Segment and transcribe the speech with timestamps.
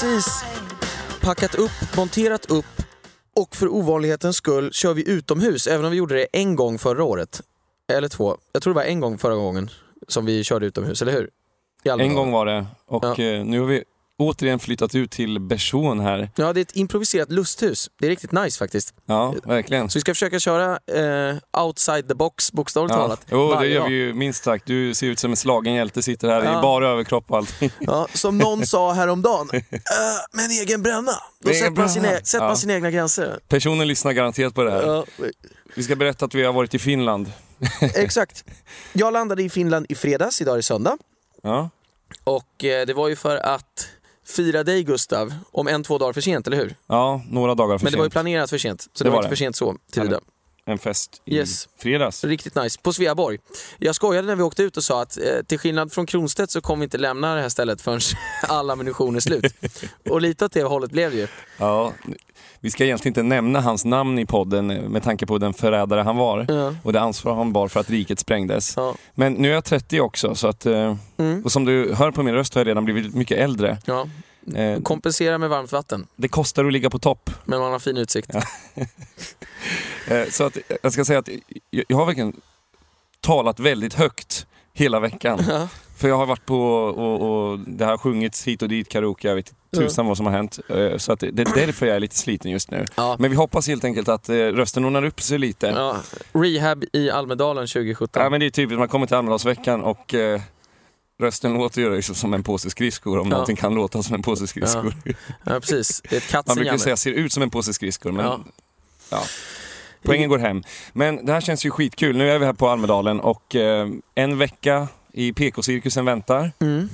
[0.00, 0.44] Precis
[1.22, 2.82] packat upp, monterat upp
[3.36, 7.04] och för ovanlighetens skull kör vi utomhus, även om vi gjorde det en gång förra
[7.04, 7.40] året.
[7.92, 8.36] Eller två.
[8.52, 9.70] Jag tror det var en gång förra gången
[10.08, 11.30] som vi körde utomhus, eller hur?
[11.84, 13.10] En gång var det och Ja.
[13.24, 13.84] eh, nu har vi
[14.20, 16.30] återigen flyttat ut till Bersån här.
[16.36, 17.90] Ja, det är ett improviserat lusthus.
[18.00, 18.94] Det är riktigt nice faktiskt.
[19.06, 19.90] Ja, verkligen.
[19.90, 23.00] Så vi ska försöka köra eh, outside the box, bokstavligt Ja.
[23.00, 23.20] talat.
[23.30, 24.66] Jo, det gör vi ju minst sagt.
[24.66, 26.58] Du ser ut som en slagen hjälte, sitter här Ja.
[26.58, 27.70] i bara överkropp och allting.
[27.78, 29.60] Ja, som någon sa häromdagen, äh,
[30.32, 31.12] med en egen bränna.
[31.44, 32.24] Då sätter man, sina, bränna.
[32.24, 33.38] sätter man sina egna gränser.
[33.48, 35.04] Personen lyssnar garanterat på det här.
[35.74, 37.32] Vi ska berätta att vi har varit i Finland.
[37.94, 38.44] exakt.
[38.92, 40.98] Jag landade i Finland i fredags, idag är det söndag.
[41.42, 41.70] Ja,
[42.24, 43.88] Och eh, det var ju för att
[44.30, 46.74] fira dig Gustav, om en, två dagar för sent, eller hur?
[46.86, 48.12] ja några dagar för Men det var ju sent.
[48.12, 49.36] planerat för sent, så det, Det var var inte det.
[49.36, 50.20] för sent så tillvida.
[50.70, 51.68] En fest i Yes.
[51.78, 52.24] fredags.
[52.24, 52.80] Riktigt nice.
[52.82, 53.38] På Sveaborg.
[53.78, 56.60] Jag skojade när vi åkte ut och sa att eh, till skillnad från Kronstedt så
[56.60, 58.00] kommer vi inte lämna det här stället förrän
[58.48, 59.54] all ammunition är slut.
[60.10, 61.26] och lite åt det hållet blev det ju.
[61.58, 61.92] Ja,
[62.60, 66.00] vi ska egentligen inte nämna hans namn i podden eh, med tanke på den förrädare
[66.00, 66.74] han var Ja.
[66.82, 68.74] och det ansvar han bar för att riket sprängdes.
[68.76, 68.94] Ja.
[69.14, 71.44] Men nu är jag 30 också, så att, eh, Mm.
[71.44, 73.78] och som du hör på min röst har jag redan blivit mycket äldre.
[73.84, 74.06] Ja.
[74.54, 77.30] Eh, Kompensera med varmt vatten, Det kostar att ligga på topp.
[77.44, 78.30] men man har fin utsikt.
[80.08, 81.28] Eh, Så att, jag ska säga att
[81.70, 82.40] jag jag har verkligen
[83.20, 85.40] talat väldigt högt hela veckan.
[85.48, 85.68] Ja.
[85.96, 89.34] För jag har varit på och, och det har sjungits hit och dit, karaoke, jag
[89.34, 90.58] vet inte tusan vad som har hänt.
[90.68, 92.86] Eh, Så att det det är därför jag är lite sliten just nu.
[92.96, 93.16] Ja.
[93.18, 95.66] Men vi hoppas helt enkelt att eh, rösten ordnar upp sig lite.
[95.66, 95.96] Ja.
[96.32, 98.22] Rehab i Almedalen 2017.
[98.22, 100.40] Ja, men det är typiskt, man kommer till Almedalsveckan och eh,
[101.20, 103.30] rösten låter ju liksom som en påse skridskor om Ja.
[103.30, 104.94] någonting kan låta som en påse skridskor.
[105.44, 106.02] Ja, precis.
[106.10, 108.40] Det är ett Man brukar säga ser ut som en påse skridskor men Ja.
[109.10, 109.22] ja.
[110.02, 110.62] Poängen går hem.
[110.92, 112.16] Men det här känns ju skitkul.
[112.16, 116.52] Nu är vi här på Almedalen och eh, en vecka i PK-cirkusen väntar.
[116.60, 116.88] Mm.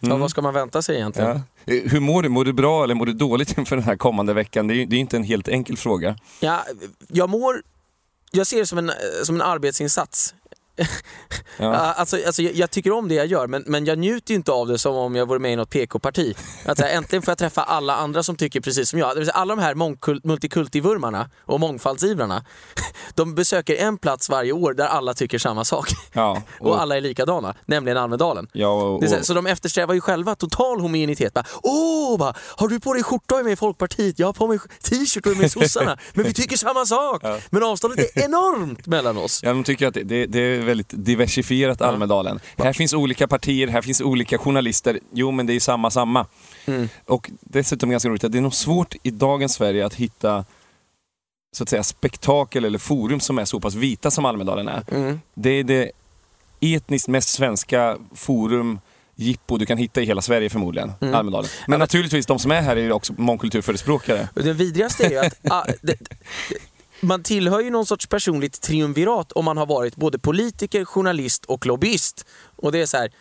[0.00, 0.20] Ja, Mm.
[0.20, 1.40] vad ska man vänta sig egentligen?
[1.64, 1.74] Ja.
[1.74, 2.28] Eh, Hur mår du?
[2.28, 4.66] Mår du bra eller mår du dåligt inför den här kommande veckan?
[4.68, 6.16] Det är, det är inte en helt enkel fråga.
[6.40, 6.64] Ja,
[7.08, 7.62] jag mår...
[8.30, 8.90] Jag ser det som en,
[9.24, 10.34] som en arbetsinsats.
[11.60, 11.74] Ja.
[11.74, 14.52] Alltså, alltså, jag, jag tycker om det jag gör, men, men jag njuter ju inte
[14.52, 16.36] av det som om jag vore med i något PK-parti.
[16.64, 19.10] Att här, äntligen får jag träffa alla andra som tycker precis som jag.
[19.10, 19.74] Det vill säga, alla de här
[20.26, 22.44] multikultivurmarna och mångfaldsivrarna,
[23.14, 25.88] de besöker en plats varje år där alla tycker samma sak.
[26.12, 28.48] Ja, Och alla är likadana, nämligen Almedalen.
[28.52, 31.34] ja, och, så, här, och, så de eftersträvar ju själva total homogenitet.
[31.34, 34.18] Bara, Åh, bara, har du på dig skjorta och är med i Folkpartiet?
[34.18, 35.98] Jag har på mig t-shirt och är med i sossarna.
[36.14, 37.22] Men vi tycker samma sak!
[37.50, 39.40] Men avståndet är enormt mellan oss.
[39.42, 42.40] Ja, de tycker att det, det, det väldigt diversifierat Almedalen.
[42.56, 44.98] Här finns olika partier, här finns olika journalister.
[45.12, 46.26] Jo, men det är samma, samma.
[46.66, 46.88] Mm.
[47.04, 50.44] Och dessutom ganska roligt att det är nog svårt i dagens Sverige att hitta
[51.56, 54.82] så att säga spektakel eller forum som är så pass vita som Almedalen är.
[54.92, 55.20] Mm.
[55.34, 55.90] Det är det
[56.60, 58.78] etniskt mest svenska forum
[59.18, 61.14] jippo du kan hitta i hela Sverige förmodligen, Mm.
[61.14, 61.50] Almedalen.
[61.66, 64.28] Men naturligtvis, de som är här är ju också mångkulturförespråkare.
[64.34, 66.16] Det vidrigaste är ju att ah, det, det,
[67.00, 71.66] man tillhör ju någon sorts personligt triumvirat om man har varit både politiker, journalist och
[71.66, 72.26] lobbyist.
[72.56, 73.12] Och det är så här.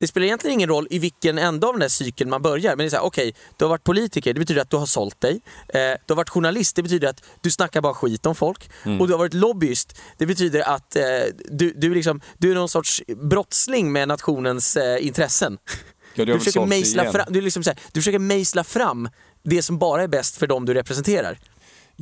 [0.00, 2.70] Det spelar egentligen ingen roll i vilken ända av den där cykeln man börjar.
[2.70, 4.86] Men det är så här, okej, du har varit politiker, det betyder att du har
[4.86, 5.40] sålt dig.
[5.68, 8.70] Eh, du har varit journalist, det betyder att du snackar bara skit om folk.
[9.00, 11.02] Och du har varit lobbyist, det betyder att eh,
[11.50, 15.58] du, du, liksom, du är någon sorts brottsling med nationens eh, intressen.
[16.14, 19.08] Ja, du försöker, mejsla fram, du, liksom så här, du försöker mejsla fram
[19.42, 21.38] det som bara är bäst för dem du representerar.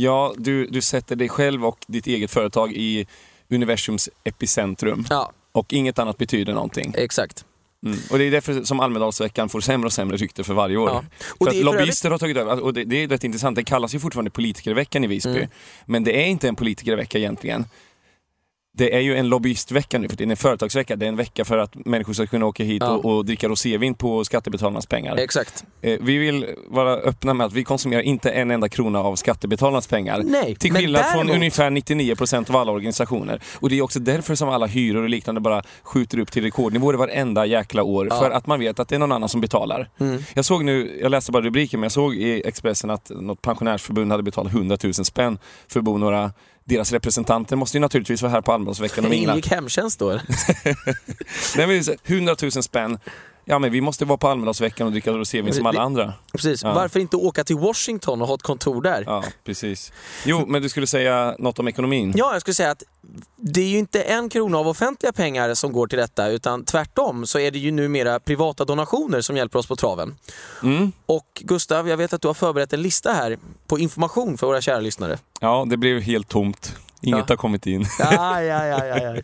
[0.02, 3.06] Ja, du, du sätter dig själv och ditt eget företag i
[3.50, 5.06] universums epicentrum.
[5.10, 6.94] Ja, Och inget annat betyder någonting.
[6.96, 7.44] exakt.
[7.86, 7.98] Mm.
[8.10, 10.88] Och det är därför som Almedalsveckan får sämre och sämre rykte för varje år.
[10.88, 11.04] Ja.
[11.18, 13.24] För Och att det är för lobbyister har tagit över, och det, det är rätt
[13.24, 15.30] intressant, det kallas ju fortfarande politikerveckan i Visby.
[15.36, 15.48] Mm.
[15.86, 17.64] Men det är inte en politikervecka egentligen.
[18.72, 20.96] Det är ju en lobbyistvecka nu för tiden, en företagsvecka.
[20.96, 22.90] Det är en vecka för att människor ska kunna åka hit Ja.
[22.90, 25.16] och, och dricka rosévin på skattebetalarnas pengar.
[25.16, 25.64] Exakt.
[25.82, 29.86] Eh, vi vill vara öppna med att vi konsumerar inte en enda krona av skattebetalarnas
[29.86, 30.22] pengar.
[30.24, 33.40] Nej, Till skillnad från däremot- ungefär 99% av alla organisationer.
[33.54, 36.94] Och det är också därför som alla hyror och liknande bara skjuter upp till rekordnivåer
[36.94, 38.06] varenda jäkla år.
[38.10, 38.18] Ja.
[38.18, 39.88] För att man vet att det är någon annan som betalar.
[40.00, 40.22] Mm.
[40.34, 44.10] Jag såg nu, jag läste bara rubriken, men jag såg i Expressen att något pensionärsförbund
[44.10, 46.32] hade betalat 100 000 spänn för att bo några
[46.70, 49.32] deras representanter måste ju naturligtvis vara här på Almedalsveckan och mingla.
[49.36, 50.08] Ingick hemtjänst då?
[51.56, 52.98] Nej, men så här, 100 000 spänn.
[53.50, 56.12] Ja men vi måste vara på Almedalsveckan och dricka rosévin som alla andra.
[56.32, 56.62] Precis.
[56.62, 56.74] Ja.
[56.74, 59.04] Varför inte åka till Washington och ha ett kontor där?
[59.06, 59.92] Ja, precis.
[60.24, 62.12] Jo, men du skulle säga något om ekonomin?
[62.16, 62.82] Ja, jag skulle säga att
[63.36, 67.26] det är ju inte en krona av offentliga pengar som går till detta utan tvärtom
[67.26, 70.16] så är det ju numera privata donationer som hjälper oss på traven.
[70.62, 70.92] Mm.
[71.06, 74.60] Och Gustav, jag vet att du har förberett en lista här på information för våra
[74.60, 75.18] kära lyssnare.
[75.40, 76.76] Ja, det blev helt tomt.
[77.02, 77.24] Inget Ja.
[77.28, 77.86] har kommit in.
[77.98, 79.16] Ja, ja, ja, ja, ja.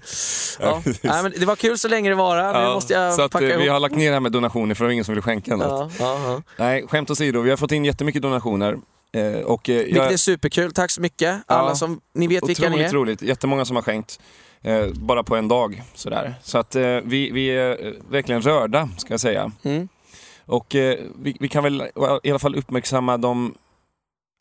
[1.02, 1.23] ja.
[1.23, 2.58] Men det var kul så länge det varade.
[2.58, 3.62] Nu Ja, måste jag så att, packa eh, ihop.
[3.64, 5.56] vi har lagt ner det här med donationer för det var ingen som ville skänka
[5.56, 5.93] något.
[5.99, 6.43] Ja.
[6.58, 8.76] Nej, skämt åsido, vi har fått in jättemycket donationer.
[9.12, 10.73] Eh, och, eh, Vilket är superkul.
[10.73, 11.43] Tack så mycket.
[11.46, 12.94] Alla som ni vet vilka ni Otroligt är.
[12.94, 13.23] roligt.
[13.23, 14.20] Jättemånga som har skänkt.
[14.62, 15.82] Eh, bara på en dag.
[15.94, 16.34] Sådär.
[16.43, 19.52] Så att eh, vi, vi är verkligen rörda, ska jag säga.
[19.62, 19.88] Mm.
[20.46, 20.67] Och
[21.22, 21.82] vi, vi kan väl
[22.22, 23.55] i alla fall uppmärksamma de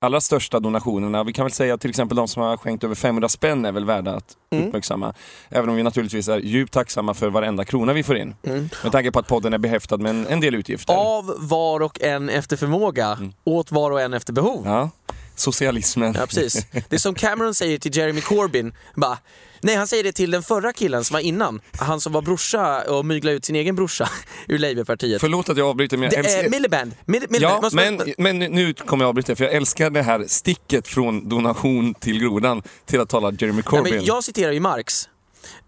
[0.02, 1.24] allra största donationerna.
[1.24, 3.72] Vi kan väl säga att till exempel de som har skänkt över 500 spänn är
[3.72, 4.68] väl värda att Mm.
[4.68, 5.14] uppmärksamma.
[5.50, 8.36] Även om vi naturligtvis är djupt tacksamma för varenda krona vi får in.
[8.44, 8.70] Mm.
[8.84, 10.94] Med tanke på att podden är behäftad med en, en del utgifter.
[10.94, 13.34] Av var och en efter förmåga, Mm.
[13.44, 14.62] åt var och en efter behov.
[14.66, 14.90] Ja.
[15.36, 16.14] Socialismen.
[16.20, 16.66] Ja, precis.
[16.72, 18.74] Det är som Cameron säger till Jeremy Corbyn.
[18.96, 19.18] Bara,
[19.66, 21.62] nej, han säger det till den förra killen som var innan.
[21.80, 24.10] Han som var brorsa och myglade ut sin egen brorsa
[24.48, 25.22] ur Labourpartiet.
[25.22, 26.50] Förlåt att jag avbryter men jag är älskar...
[26.50, 26.92] Miliband.
[27.06, 27.66] Mil, Miliband.
[27.66, 31.94] Ja, men, men nu kommer jag avbryta för jag älskar det här sticket från donation
[31.94, 33.96] till grodan till att tala Jeremy Nej, Corbyn.
[33.96, 35.10] men jag citerar ju Marx.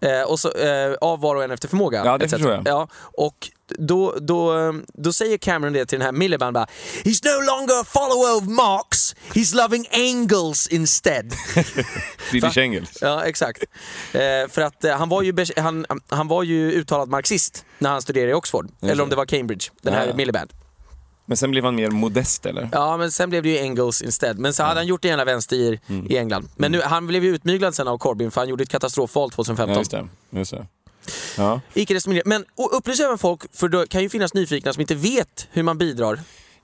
[0.00, 2.02] Eh, och så, eh, av var och en efter förmåga.
[2.04, 2.32] Ja, det etc.
[2.32, 2.62] förstår jag.
[2.66, 6.66] Ja, och då, då, då säger Cameron det till den här Miliband bara
[7.04, 11.32] He's no longer a follower of Marx, he's loving Engels instead.
[12.18, 12.98] Friedrich Engels.
[13.00, 13.64] ja, exakt.
[14.12, 14.20] Eh,
[14.50, 18.30] för att eh, han, var ju, han, han var ju uttalad marxist när han studerade
[18.30, 18.68] i Oxford.
[18.82, 20.14] Eller om det var Cambridge, den här Ja.
[20.14, 20.50] Miliband.
[21.26, 22.68] Men sen blev han mer modest eller?
[22.72, 24.38] Ja, men sen blev det ju Engels instead.
[24.38, 26.06] Men så hade han gjort det ena vänster i, Mm.
[26.10, 26.48] i England.
[26.56, 29.72] Men nu, han blev ju utmyglad sen av Corbyn för han gjorde ett katastrofval 2015.
[29.74, 30.08] Ja, just det.
[30.30, 30.66] Just det.
[31.36, 31.60] Ja.
[31.74, 32.22] Icke desto mindre.
[32.26, 35.62] Men och upplysa även folk, för det kan ju finnas nyfikna som inte vet hur
[35.62, 36.20] man bidrar.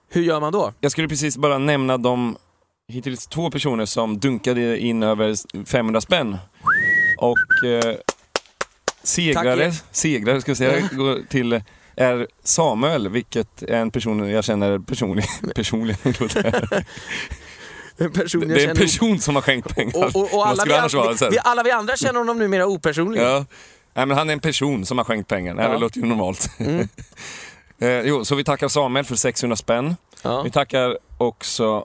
[0.09, 0.73] Hur gör man då?
[0.81, 2.37] Jag skulle precis bara nämna de
[2.89, 6.37] hittills två personer som dunkade in över 500 spänn.
[7.19, 7.95] Och eh,
[9.03, 9.83] segrare, Tack.
[9.91, 11.63] segrare ska jag säga, går till
[11.97, 15.31] är Samuel, vilket är en person jag känner personligen.
[15.55, 15.99] personligen.
[17.97, 19.97] En person det är en person som har skänkt pengar.
[19.97, 23.27] Och, och, och alla, vi, vi, alla vi andra känner honom numera opersonligen.
[23.27, 23.45] Ja.
[23.95, 25.55] Nej, men han är en person som har skänkt pengar.
[25.55, 25.79] Det Ja.
[25.79, 26.51] låter ju normalt.
[26.59, 26.89] Mm.
[27.79, 29.97] eh, jo, så vi tackar Samuel för 600 spänn.
[30.23, 30.43] Ja.
[30.43, 31.85] Vi tackar också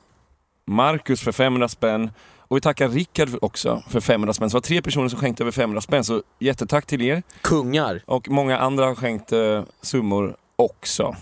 [0.67, 2.11] Marcus för 500 spänn.
[2.37, 4.49] Och vi tackar Rickard också för 500 spänn.
[4.49, 6.03] Så det var tre personer som skänkte över 500 spänn.
[6.03, 7.23] Så jättetack till er.
[7.41, 8.01] Kungar.
[8.05, 11.15] Och många andra har skänkt eh, summor också.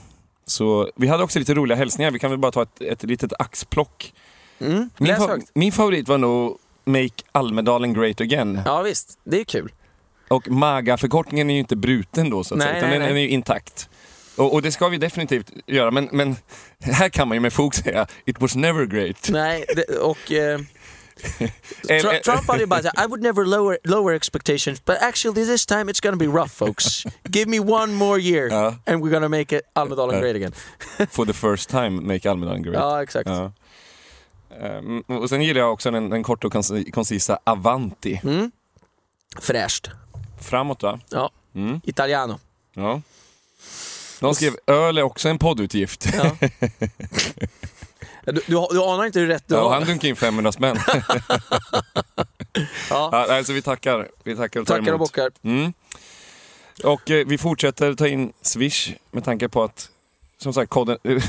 [0.46, 2.12] Så vi hade också lite roliga hälsningar.
[2.12, 4.14] Vi kan väl bara ta ett, ett litet axplock.
[4.60, 4.90] Mm.
[4.98, 8.62] Min, fa- min favorit var nog Make Almedalen Great Again.
[8.66, 9.72] Ja visst, det är kul.
[10.28, 13.14] Och MAGA-förkortningen är ju inte bruten då så att Nej, säga, utan nej, den, nej.
[13.14, 13.90] den är ju intakt.
[14.36, 16.36] Och, och det ska vi definitivt göra, men, men
[16.80, 19.30] här kan man ju med fog säga It was never great.
[19.30, 20.32] Nej, det, och...
[20.32, 20.60] Eh,
[21.88, 25.46] Tru- eh, Trump hade ju bara sagt, I would never lower, lower expectations, but actually
[25.46, 27.04] this time it's gonna be rough folks.
[27.24, 28.76] Give me one more year Ja.
[28.86, 30.22] and we're gonna make it Almedalen Ja.
[30.22, 30.52] great again.
[31.12, 32.76] For the first time, Make Almedalen great.
[32.76, 33.30] Ja, exakt.
[33.30, 33.52] Ja.
[34.62, 38.22] Ehm, och sen gillar jag också den, den korta och konci- koncisa Avanti.
[38.24, 38.52] Mm.
[39.40, 39.90] Fräscht.
[40.42, 41.00] Framåt va?
[41.10, 41.32] Ja.
[41.56, 41.82] Mm.
[41.84, 42.40] Italiano.
[42.74, 43.02] Ja.
[44.20, 46.08] De skrev öl är också en poddutgift.
[46.14, 46.32] Ja.
[48.26, 48.42] Du, du,
[48.72, 49.74] du anar inte hur rätt du Ja, och har.
[49.78, 50.78] han dunkade in 500 spänn.
[52.90, 53.10] Ja.
[53.12, 54.08] ja, alltså vi tackar.
[54.24, 55.00] Vi tackar och tar Tackar och emot.
[55.10, 55.32] bockar.
[55.44, 55.74] Mm.
[56.84, 59.90] Och eh, vi fortsätter ta in Swish med tanke på att,
[60.38, 61.24] som sagt, kodden, eh,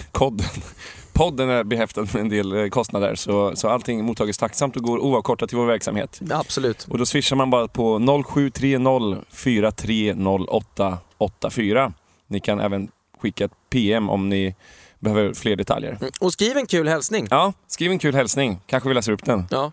[1.19, 3.15] podden är behäftad med en del eh, kostnader.
[3.15, 6.21] Så, så allting mottages tacksamt och går oavkortat till vår verksamhet.
[6.31, 6.87] Absolut.
[6.91, 11.93] Och då swishar man bara på 0730 430884.
[12.27, 12.89] Ni kan även
[13.21, 14.55] skicka ett PM om ni
[14.99, 15.97] behöver fler detaljer.
[16.01, 16.13] Mm.
[16.21, 17.27] Och skriv en kul hälsning.
[17.31, 18.61] Ja, skriv en kul hälsning.
[18.67, 19.45] Kanske vi läser upp den.
[19.51, 19.73] Ja.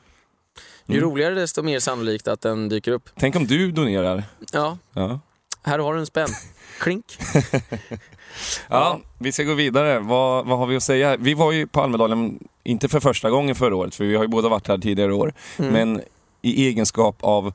[0.88, 1.10] Ju Mm.
[1.10, 3.10] roligare desto mer sannolikt att den dyker upp.
[3.20, 4.24] Tänk om du donerar.
[4.54, 5.20] Ja, Ja.
[5.64, 6.30] här har du en spänn.
[6.80, 7.06] Klink.
[8.70, 10.00] Ja, vi ska gå vidare.
[10.00, 11.18] Vad, vad har vi att säga?
[11.18, 14.28] Vi var ju på Almedalen, inte för första gången förra året, för vi har ju
[14.30, 15.72] båda varit här tidigare år, Mm.
[15.74, 16.02] men
[16.42, 17.54] i egenskap av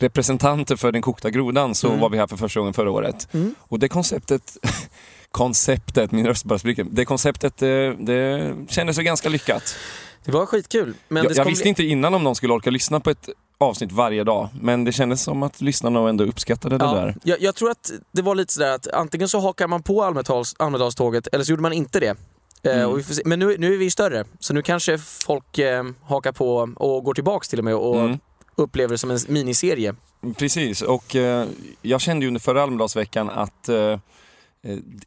[0.00, 2.00] representanter för den kokta grodan så Mm.
[2.00, 3.28] var vi här för första gången förra året.
[3.34, 3.54] Mm.
[3.60, 4.56] Och det konceptet,
[5.30, 9.76] konceptet, min röst bara spricker, det konceptet det, det kändes ju ganska lyckat.
[10.24, 10.94] Det var skitkul.
[11.08, 11.68] Men jag jag visste bli...
[11.68, 15.22] inte innan om någon skulle orka lyssna på ett avsnitt varje dag, men det kändes
[15.22, 17.16] som att lyssnarna ändå uppskattade det Ja, där.
[17.24, 20.54] jag, jag tror att det var lite sådär att antingen så hakar man på Almedals,
[20.58, 22.16] Almedalståget eller så gjorde man inte det.
[22.64, 23.02] Eh, Mm.
[23.02, 23.22] se.
[23.24, 27.14] Men nu, nu är vi större, så nu kanske folk eh, hakar på och går
[27.14, 28.18] tillbaks till och med och Mm.
[28.56, 29.94] upplever det som en miniserie.
[30.38, 31.46] Precis, och eh,
[31.82, 33.98] jag kände ju under förra Almedalsveckan att eh, eh,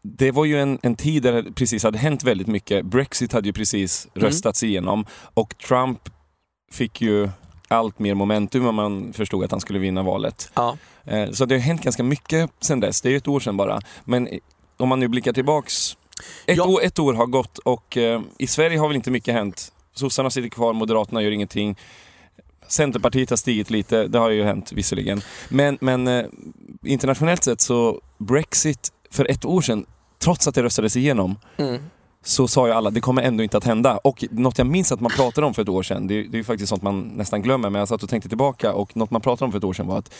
[0.01, 2.85] det var ju en, en tid där det precis hade hänt väldigt mycket.
[2.85, 4.25] Brexit hade ju precis Mm.
[4.27, 5.99] röstats igenom och Trump
[6.71, 7.29] fick ju
[7.67, 10.51] allt mer momentum om man förstod att han skulle vinna valet.
[10.53, 10.77] Ja.
[11.03, 13.57] Eh, så det har hänt ganska mycket sedan dess, det är ju ett år sedan
[13.57, 13.81] bara.
[14.05, 14.39] Men eh,
[14.77, 15.97] om man nu blickar tillbaks,
[16.45, 16.65] ett, Ja.
[16.67, 19.71] år, ett år har gått och eh, i Sverige har väl inte mycket hänt.
[19.93, 21.75] Sossarna sitter kvar, Moderaterna gör ingenting.
[22.67, 25.21] Centerpartiet har stigit lite, det har ju hänt visserligen.
[25.49, 26.25] Men, men eh,
[26.83, 29.85] internationellt sett så, Brexit för ett år sedan,
[30.19, 31.81] trots att det röstades igenom, Mm.
[32.23, 33.97] så sa ju alla det kommer ändå inte att hända.
[33.97, 36.37] Och något jag minns att man pratade om för ett år sedan, det, det är
[36.37, 39.21] ju faktiskt sånt man nästan glömmer, men jag satt och tänkte tillbaka och något man
[39.21, 40.13] pratade om för ett år sedan var att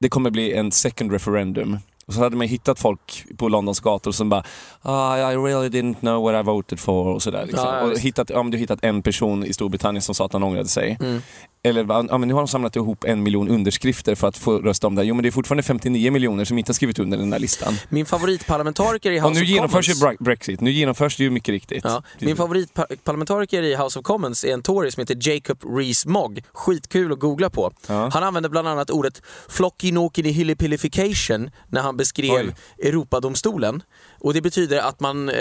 [0.00, 1.78] det kommer bli en second referendum.
[2.06, 4.44] Och så hade man hittat folk på Londons gator som bara
[4.82, 7.46] ah, I really didn't know what I voted for och sådär.
[7.46, 7.68] Liksom.
[7.68, 10.32] Ja, ja, och hittat, ja, men du hittat en person i Storbritannien som sa att
[10.32, 10.98] han ångrade sig.
[11.00, 11.20] Mm.
[11.64, 14.86] Eller ja, men nu har de samlat ihop en miljon underskrifter för att få rösta
[14.86, 15.04] om det.
[15.04, 17.74] Jo men det är fortfarande 59 miljoner som inte har skrivit under den där listan.
[17.88, 20.18] Min favoritparlamentariker i Och House nu of genomförs ju Commons...
[20.20, 21.84] Bre- Brexit, nu genomförs det ju mycket riktigt.
[21.84, 26.44] Ja, min favoritparlamentariker i House of Commons är en tory som heter Jacob Rees-Mogg.
[26.52, 27.72] Skitkul att googla på.
[27.86, 28.10] Ja.
[28.12, 32.54] Han använde bland annat ordet flockinokinihilipilification när han beskrev Oj.
[32.88, 33.82] Europadomstolen.
[34.20, 35.34] Och det betyder att man eh,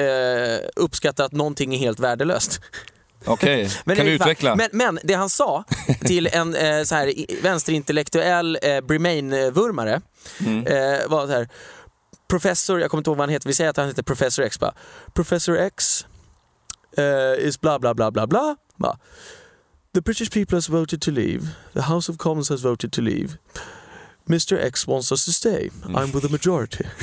[0.76, 2.60] uppskattar att någonting är helt värdelöst.
[3.26, 4.56] Okej, Men kan du utveckla?
[4.56, 5.64] Men, men det han sa
[6.00, 7.14] till en eh, så här,
[7.44, 10.02] vänsterintellektuell eh, Bremain-vurmare
[10.40, 10.68] Mm.
[10.68, 11.48] eh, var så här,
[12.30, 14.60] Professor, jag kommer inte ihåg vad han heter, vi säger att han heter Professor X
[14.60, 14.74] bara.
[15.14, 16.06] Professor X
[16.98, 18.98] eh, is bla bla bla bla bla.
[19.94, 21.48] The British people has voted to leave.
[21.74, 23.38] The House of Commons has voted to leave.
[24.30, 25.70] Mr X wants us to stay.
[25.86, 26.84] I'm with the majority.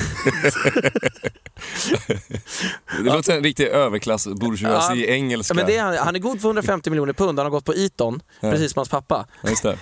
[2.97, 5.53] Det låter som en riktig överklass bourgeoisie Ja, engelska.
[5.53, 7.73] Men det är, han, han är god för 150 miljoner pund, han har gått på
[7.73, 8.51] Eton, Ja.
[8.51, 9.25] precis som hans pappa.
[9.63, 9.77] Det.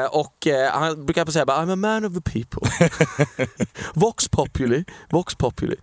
[0.00, 2.88] Eh, och eh, han brukar säga bara, I'm a man of the people.
[3.94, 5.76] Vox populi, Vox populi.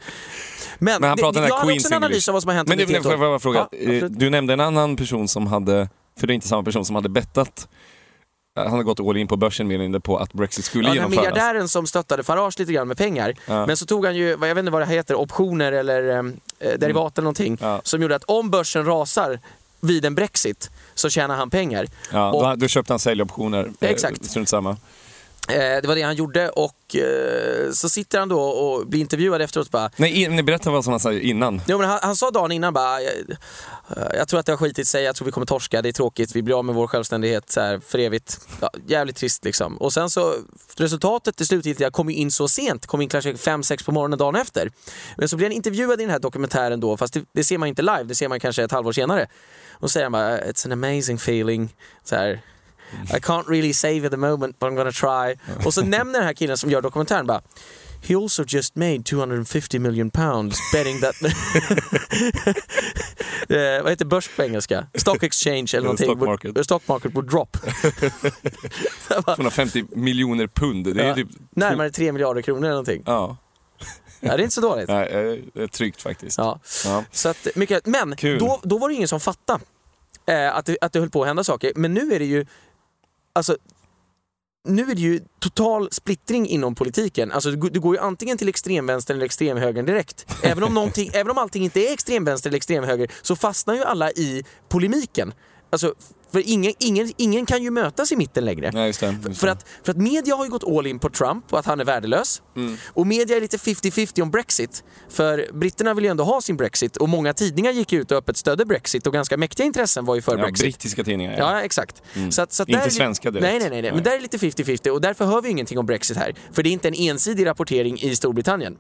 [0.80, 2.56] Men, Men han det, pratar den jag Queens också en analys av vad som har
[2.56, 4.96] hänt Men det, under det, får jag bara fråga, Ja, Eh, du nämnde en annan
[4.96, 7.68] person som hade, för det är inte samma person som hade bettat,
[8.64, 11.26] han har gått all in på börsen mer på att Brexit skulle Ja, den genomföras.
[11.26, 13.34] miljardären som stöttade Farage lite grann med pengar.
[13.48, 13.66] Ja.
[13.66, 16.24] Men så tog han ju, jag vet inte vad det heter, optioner eller eh,
[16.78, 17.58] derivat eller någonting.
[17.62, 17.82] Ja.
[17.84, 19.40] Som gjorde att om börsen rasar
[19.82, 21.88] vid en Brexit så tjänar han pengar.
[22.12, 23.72] Ja, och- då, då köpte han säljoptioner.
[23.80, 24.26] Eh, Exakt.
[24.26, 24.78] Strunt samma.
[25.50, 29.42] Eh, det var det han gjorde och eh, så sitter han då och blir intervjuad
[29.42, 31.62] efteråt bara Nej, in- nej, berätta vad som han sa innan.
[31.68, 33.14] Jo, men han, han sa dagen innan bara, jag,
[34.14, 36.36] jag tror att det har skitit sig, jag tror vi kommer torska, det är tråkigt,
[36.36, 38.40] vi blir av med vår självständighet så här, för evigt.
[38.62, 39.78] Ja, jävligt trist liksom.
[39.78, 40.34] Och sen så,
[40.76, 44.36] resultatet, det slutgiltiga, kom ju in så sent, kom in kanske 5-6 på morgonen dagen
[44.36, 44.72] efter.
[45.18, 47.68] Men så blir han intervjuad i den här dokumentären då, fast det, det ser man
[47.70, 49.28] inte live, det ser man kanske ett halvår senare.
[49.80, 51.76] Och säger han bara, it's an amazing feeling.
[52.04, 52.42] Så här,
[53.14, 55.36] I can't really save at the moment but I'm gonna try.
[55.66, 57.42] Och så nämner den här killen som gör dokumentären bara
[58.04, 61.16] He also just made 250 million pounds betting that...
[63.50, 64.88] eh, vad heter börs på engelska?
[64.96, 66.06] Stock exchange eller någonting.
[66.06, 66.66] Stock would- market.
[66.66, 67.58] stock market would drop.
[69.36, 71.16] 250 miljoner pund, det är Ja.
[71.16, 71.28] typ...
[71.56, 73.04] Närmare 3 miljarder kronor eller någonting.
[73.06, 73.38] Ja,
[74.20, 74.88] Ja, det är inte så dåligt.
[74.88, 76.38] Nej, eh, det är tryggt faktiskt.
[76.38, 76.60] Ja.
[76.86, 77.04] Ja.
[77.12, 78.40] Så att, mycket, men Kul.
[78.40, 79.64] då, då var det ingen som fattade
[80.28, 81.72] eh, att, det, att det höll på att hända saker.
[81.76, 82.46] Men nu är det ju,
[83.38, 83.58] alltså,
[84.68, 87.32] nu är det ju total splittring inom politiken.
[87.32, 90.26] Alltså, du, går- ju antingen till extremvänster eller extremhögern direkt.
[90.44, 94.44] Även om, även om allting inte är extremvänster eller extremhöger så fastnar ju alla i
[94.70, 95.34] polemiken.
[95.70, 95.94] Alltså,
[96.32, 98.72] för ingen, ingen, ingen kan ju mötas i mitten längre.
[98.74, 99.18] Nej, just det.
[99.28, 99.54] Just För det.
[99.54, 101.86] att, för att media har ju gått all in på Trump och att han är
[101.86, 102.42] värdelös.
[102.56, 102.78] Mm.
[102.94, 104.84] Och media är lite 50-50 om Brexit.
[105.10, 108.38] För britterna vill ju ändå ha sin Brexit och många tidningar gick ut och öppet
[108.38, 110.64] stödde Brexit och ganska mäktiga intressen var ju för Ja, Brexit.
[110.64, 111.38] brittiska tidningar.
[111.38, 112.02] Ja, exakt.
[112.16, 112.32] Mm.
[112.32, 113.44] Så att, så att Inte svenska direkt.
[113.44, 113.92] Nej, nej, nej, nej.
[113.92, 116.36] Men där är det lite 50-50 och därför hör vi ingenting om Brexit här.
[116.52, 118.78] För det är inte en ensidig rapportering i Storbritannien.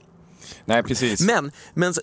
[0.65, 1.21] Nej, precis.
[1.21, 1.93] Men, men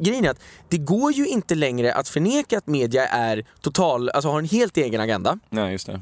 [0.00, 4.28] grejen är att det går ju inte längre att förneka att media är total, alltså
[4.28, 5.38] har en helt egen agenda.
[5.50, 6.00] Nej, just det.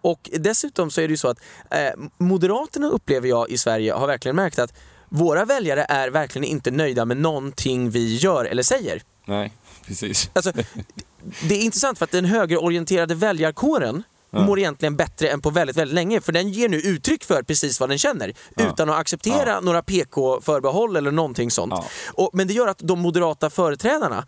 [0.00, 1.38] Och dessutom så är det ju så att
[1.70, 1.78] eh,
[2.18, 4.74] Moderaterna upplever jag i Sverige har verkligen märkt att
[5.08, 9.02] våra väljare är verkligen inte nöjda med någonting vi gör eller säger.
[9.24, 9.52] Nej,
[9.86, 10.30] precis.
[10.32, 10.52] Alltså,
[11.48, 14.46] det är intressant för att den högerorienterade väljarkåren Ja.
[14.46, 17.80] mår egentligen bättre än på väldigt, väldigt länge för den ger nu uttryck för precis
[17.80, 21.74] vad den känner utan att acceptera några PK-förbehåll eller någonting sånt.
[22.12, 24.26] Och, men det gör att de moderata företrädarna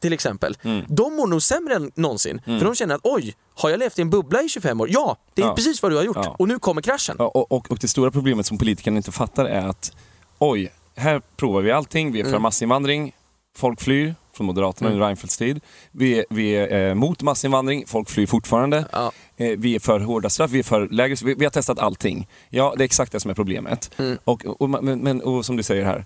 [0.00, 0.84] till exempel, Mm.
[0.88, 2.40] de mår nog sämre än någonsin.
[2.44, 4.88] För de känner att oj, har jag levt i en bubbla i 25 år?
[4.90, 5.54] Ja, det är Ja.
[5.54, 6.16] precis vad du har gjort.
[6.22, 6.36] Ja.
[6.38, 7.16] Och nu kommer kraschen.
[7.18, 9.92] Ja, och, och, och det stora problemet som politikerna inte fattar är att
[10.38, 12.12] oj, här provar vi allting.
[12.12, 12.42] Vi är för Mm.
[12.42, 13.12] massinvandring,
[13.58, 14.94] folk flyr från Moderaterna Mm.
[14.96, 15.60] under Reinfeldts tid.
[15.92, 18.84] Vi är, vi är eh, mot massinvandring, folk flyr fortfarande.
[18.92, 19.12] Ja.
[19.36, 22.28] Eh, vi är för hårda straff, vi är för lägre vi, vi har testat allting.
[22.50, 23.90] Ja, det är exakt det som är problemet.
[23.98, 24.18] Mm.
[24.24, 26.04] Och, och, men, men, och som du säger här,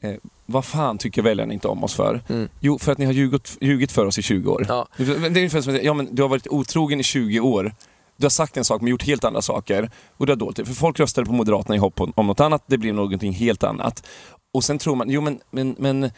[0.00, 0.14] eh,
[0.46, 2.20] vad fan tycker väljarna inte om oss för?
[2.28, 2.48] Mm.
[2.60, 4.66] Jo, för att ni har ljugit, ljugit för oss i 20 år.
[4.68, 4.88] Ja.
[4.96, 7.74] Det är ungefär som att ja, men du har varit otrogen i 20 år.
[8.16, 9.90] Du har sagt en sak men gjort helt andra saker.
[10.16, 10.66] Och det har dåligt.
[10.66, 14.06] För folk röstade på Moderaterna i hopp om något annat, det blir någonting helt annat.
[14.52, 16.10] Och sen tror man, jo men, men, men "Nu,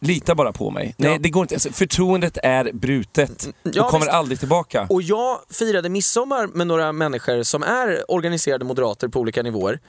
[0.00, 0.94] lita bara på mig.
[0.98, 1.18] Nej, Ja.
[1.20, 1.54] det går inte.
[1.54, 4.14] Alltså, förtroendet är brutet Ja, och kommer visst.
[4.14, 4.86] aldrig tillbaka.
[4.90, 9.80] Och jag firade midsommar med några människor som är organiserade moderater på olika nivåer.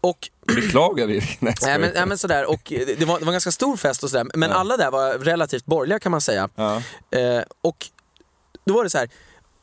[0.00, 1.36] Och Beklagar Erik.
[1.40, 4.02] Nej, Nej men, nej, men sådär, och det var, det var en ganska stor fest
[4.04, 4.56] och sådär, men Ja.
[4.56, 6.48] alla där var relativt borgerliga kan man säga.
[6.54, 6.76] Ja.
[7.10, 7.86] Eh, och
[8.64, 9.10] då var det så här.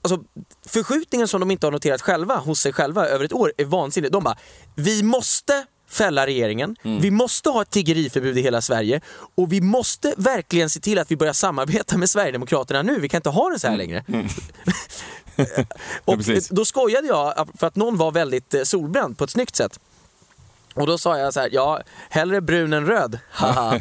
[0.02, 0.24] Alltså,
[0.68, 4.12] förskjutningen som de inte har noterat själva hos sig själva över ett år är vansinnig.
[4.12, 4.36] De bara,
[4.76, 7.02] vi måste fälla regeringen, Mm.
[7.02, 9.02] vi måste ha ett tiggeriförbud i hela Sverige
[9.36, 13.18] och vi måste verkligen se till att vi börjar samarbeta med Sverigedemokraterna nu, vi kan
[13.18, 14.06] inte ha det så här längre.
[16.06, 16.24] och Mm.
[16.26, 16.50] precis.
[16.50, 19.80] då skojade jag för att någon var väldigt eh, solbränd på ett snyggt sätt.
[20.74, 23.20] Och då sa jag så här, ja, hellre brun än röd.
[23.32, 23.80] Haha.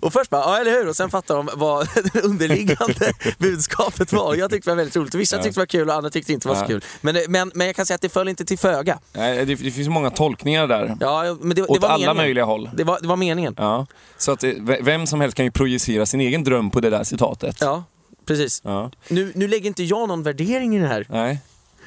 [0.00, 0.88] och först bara, ja eller hur?
[0.88, 4.34] Och sen fattade de vad det underliggande budskapet var.
[4.34, 5.14] Jag tyckte det var väldigt roligt.
[5.14, 5.42] Vissa Ja.
[5.42, 6.84] tyckte det var kul och andra tyckte inte det var så kul.
[7.00, 8.98] Men, men, men jag kan säga att det föll inte till föga.
[9.12, 10.96] Nej, det, det finns många tolkningar där.
[11.00, 12.16] Ja, men det, det Åt var alla meningen.
[12.16, 12.70] möjliga håll.
[12.74, 13.54] Det var, det var meningen.
[13.58, 13.86] Ja.
[14.16, 17.04] Så att eh, vem som helst kan ju projicera sin egen dröm på det där
[17.04, 17.56] citatet.
[17.60, 17.84] Ja,
[18.26, 18.60] precis.
[18.64, 18.90] Ja.
[19.08, 21.06] Nu, nu lägger inte jag någon värdering i det här.
[21.08, 21.38] Nej.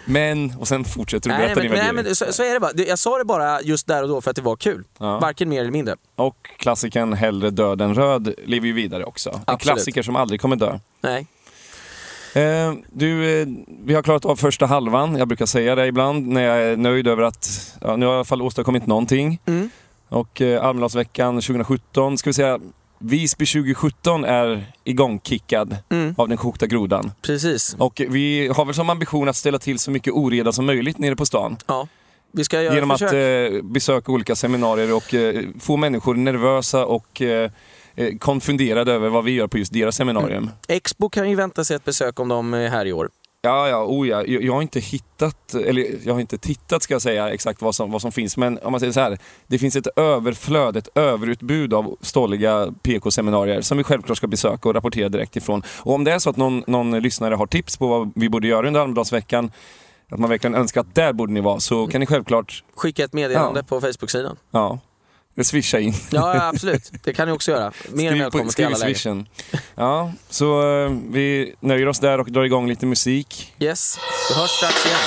[0.05, 2.59] Men, och sen fortsätter du Nej, berätta men, din nej, men så, så är det
[2.59, 2.71] bara.
[2.87, 4.83] Jag sa det bara just där och då för att det var kul.
[4.97, 5.19] Ja.
[5.19, 5.95] Varken mer eller mindre.
[6.15, 9.29] Och klassikern Hellre död än röd lever ju vidare också.
[9.29, 9.61] En Absolut.
[9.61, 10.79] klassiker som aldrig kommer dö.
[11.01, 11.27] Nej.
[12.33, 13.47] Eh, du, eh,
[13.85, 15.15] vi har klarat av första halvan.
[15.15, 18.17] Jag brukar säga det ibland när jag är nöjd över att ja, nu har jag
[18.17, 19.39] i alla fall åstadkommit någonting.
[19.45, 19.69] Mm.
[20.09, 22.59] Och eh, Almedalsveckan 2017, ska vi säga
[22.99, 26.15] Visby 2017 är igångkickad Mm.
[26.17, 27.11] av den kokta grodan.
[27.21, 27.75] Precis.
[27.79, 31.15] Och vi har väl som ambition att ställa till så mycket oreda som möjligt nere
[31.15, 31.57] på stan.
[31.67, 31.87] Ja.
[32.31, 33.53] Vi ska göra Genom ett att försök.
[33.53, 37.51] eh, besöka olika seminarier och eh, få människor nervösa och eh,
[37.95, 40.49] eh, konfunderade över vad vi gör på just deras seminarium.
[40.67, 43.09] Expo kan ju vänta sig ett besök om de är här i år.
[43.45, 44.23] Ja, ja, oh ja.
[44.25, 47.75] Jag, jag har inte hittat, eller jag har inte tittat ska jag säga exakt vad
[47.75, 49.17] som, vad som finns, men om man säger så här.
[49.47, 54.75] Det finns ett överflöd, ett överutbud av ståliga PK-seminarier som vi självklart ska besöka och
[54.75, 55.63] rapportera direkt ifrån.
[55.81, 58.47] Och om det är så att någon, någon lyssnare har tips på vad vi borde
[58.47, 59.51] göra under Almedalsveckan,
[60.11, 63.13] att man verkligen önskar att där borde ni vara, så kan ni självklart, Skicka ett
[63.13, 63.63] meddelande Ja.
[63.69, 64.37] på Facebook-sidan.
[64.51, 64.79] ja,
[65.43, 65.93] swisha in.
[66.09, 66.91] Ja, ja, absolut.
[67.03, 67.71] Det kan ni också göra.
[67.89, 68.93] Mer än skriv i alla läger.
[68.93, 69.27] swishen.
[69.75, 73.53] Ja, så eh, vi nöjer oss där och drar igång lite musik.
[73.59, 74.97] Yes, vi hörs strax igen.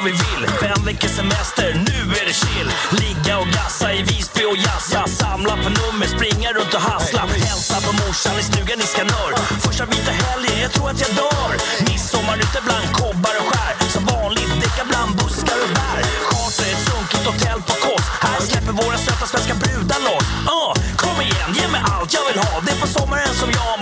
[0.00, 0.44] Vad vi vill.
[0.64, 2.68] Fem veckors semester, nu är det chill.
[3.02, 5.00] Ligga och gassa i Visby och jassa.
[5.06, 7.20] Samla på nummer, springa runt och hassla.
[7.48, 9.32] Hälsa på morsan i stugan i Skanör.
[9.66, 11.52] Första vita helgen, jag tror att jag dör.
[11.86, 13.74] Midsommar ute bland kobbar och skär.
[13.94, 15.98] Som vanligt, däcka bland buskar och bär.
[16.28, 18.04] Charter ett sunkigt hotell på Kos.
[18.24, 20.26] Här släpper våra söta svenska brudar loss.
[20.54, 22.52] Uh, kom igen, ge mig allt jag vill ha.
[22.64, 23.79] Det är på sommaren som jag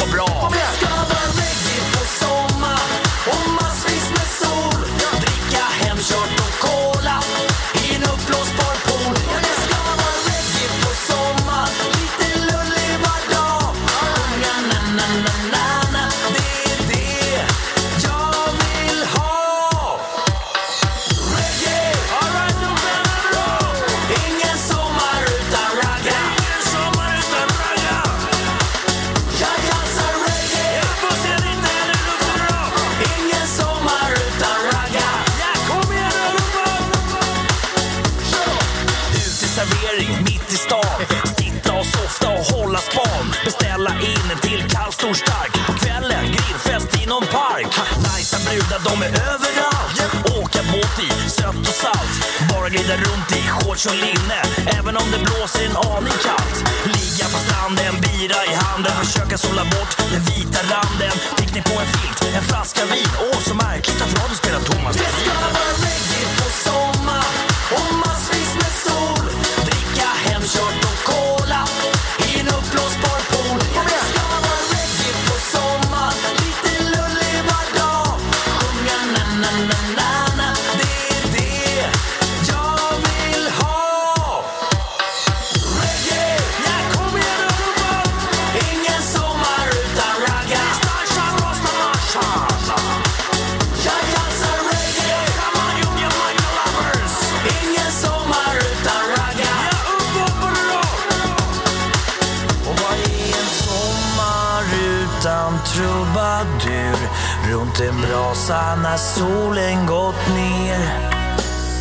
[108.29, 110.79] brasa när solen gått ner.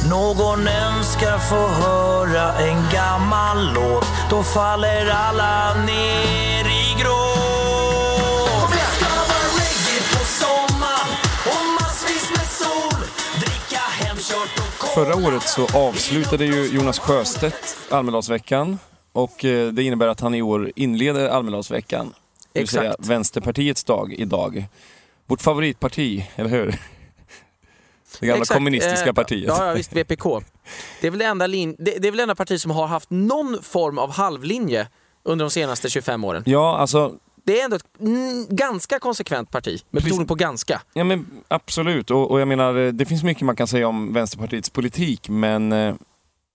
[0.09, 9.09] Någon önskar få höra en gammal låt Då faller alla ner i gråt Det ska
[9.09, 11.09] vara reggae på sommaren
[11.45, 13.03] och massvis med sol
[13.39, 18.79] Dricka hemkört och cola Förra året så avslutade ju Jonas Sjöstedt Almedalsveckan
[19.13, 22.13] och eh, det innebär att han i år inleder Almedalsveckan.
[22.53, 23.09] Det vill säga Exakt.
[23.09, 24.67] Vänsterpartiets dag idag.
[25.27, 26.79] Vårt favoritparti, eller hur?
[28.19, 29.47] Det gamla Exakt, kommunistiska eh, partiet.
[29.47, 30.23] Ja, ja, visst, VPK.
[31.01, 32.87] Det är, väl det, enda lin- det, det är väl det enda parti som har
[32.87, 34.87] haft någon form av halvlinje
[35.23, 36.43] under de senaste 25 åren.
[36.45, 37.13] Ja, alltså
[37.45, 37.85] Det är ändå ett
[38.49, 40.81] ganska konsekvent parti, med betoning på ganska.
[40.93, 44.13] Ja men absolut, och, och jag menar eh, det finns mycket man kan säga om
[44.13, 45.95] Vänsterpartiets politik men eh,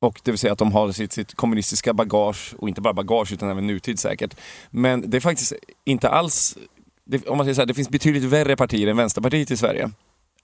[0.00, 3.32] och det vill säga att de har sitt, sitt kommunistiska bagage, och inte bara bagage
[3.32, 4.36] utan även nutid säkert.
[4.70, 5.52] Men det är faktiskt
[5.84, 6.56] inte alls,
[7.06, 9.90] det, om man säger så här, det finns betydligt värre partier än Vänsterpartiet i Sverige.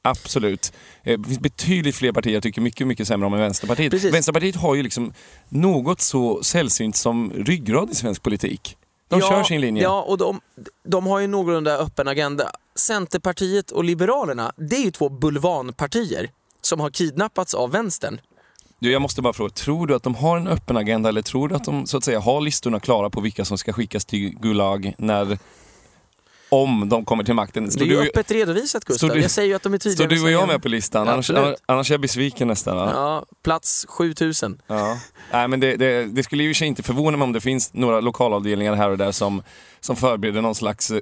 [0.02, 0.72] Absolut.
[1.04, 3.90] Eh, Det finns betydligt fler partier jag tycker mycket, mycket sämre om än Vänsterpartiet.
[3.90, 4.14] Precis.
[4.14, 5.12] Vänsterpartiet har ju liksom
[5.48, 8.76] något så sällsynt som ryggrad i svensk politik.
[9.08, 9.82] De kör sin linje.
[9.82, 10.40] Ja, och de,
[10.84, 12.50] de har ju någorlunda öppen agenda.
[12.76, 18.20] Centerpartiet och Liberalerna, det är ju två bulvanpartier som har kidnappats av vänstern.
[18.78, 21.48] Du, jag måste bara fråga, tror du att de har en öppen agenda eller tror
[21.48, 24.38] du att de så att säga har listorna klara på vilka som ska skickas till
[24.38, 25.38] Gulag när,
[26.48, 27.64] om de kommer till makten?
[27.66, 29.10] Det Står är ju du, öppet redovisat Gustav.
[29.10, 29.96] du- Jag säger ju att de är tydliga.
[30.08, 31.08] står du och jag med på listan?
[31.08, 31.30] Annars,
[31.66, 32.76] annars är jag besviken nästan.
[32.76, 32.90] Va?
[32.94, 34.62] Ja, plats 7000.
[34.66, 34.98] Ja.
[35.32, 38.74] Nej, men det, det, det skulle ju inte förvåna mig om det finns några lokalavdelningar
[38.74, 39.42] här och där som,
[39.80, 40.98] som förbereder någon slags eh,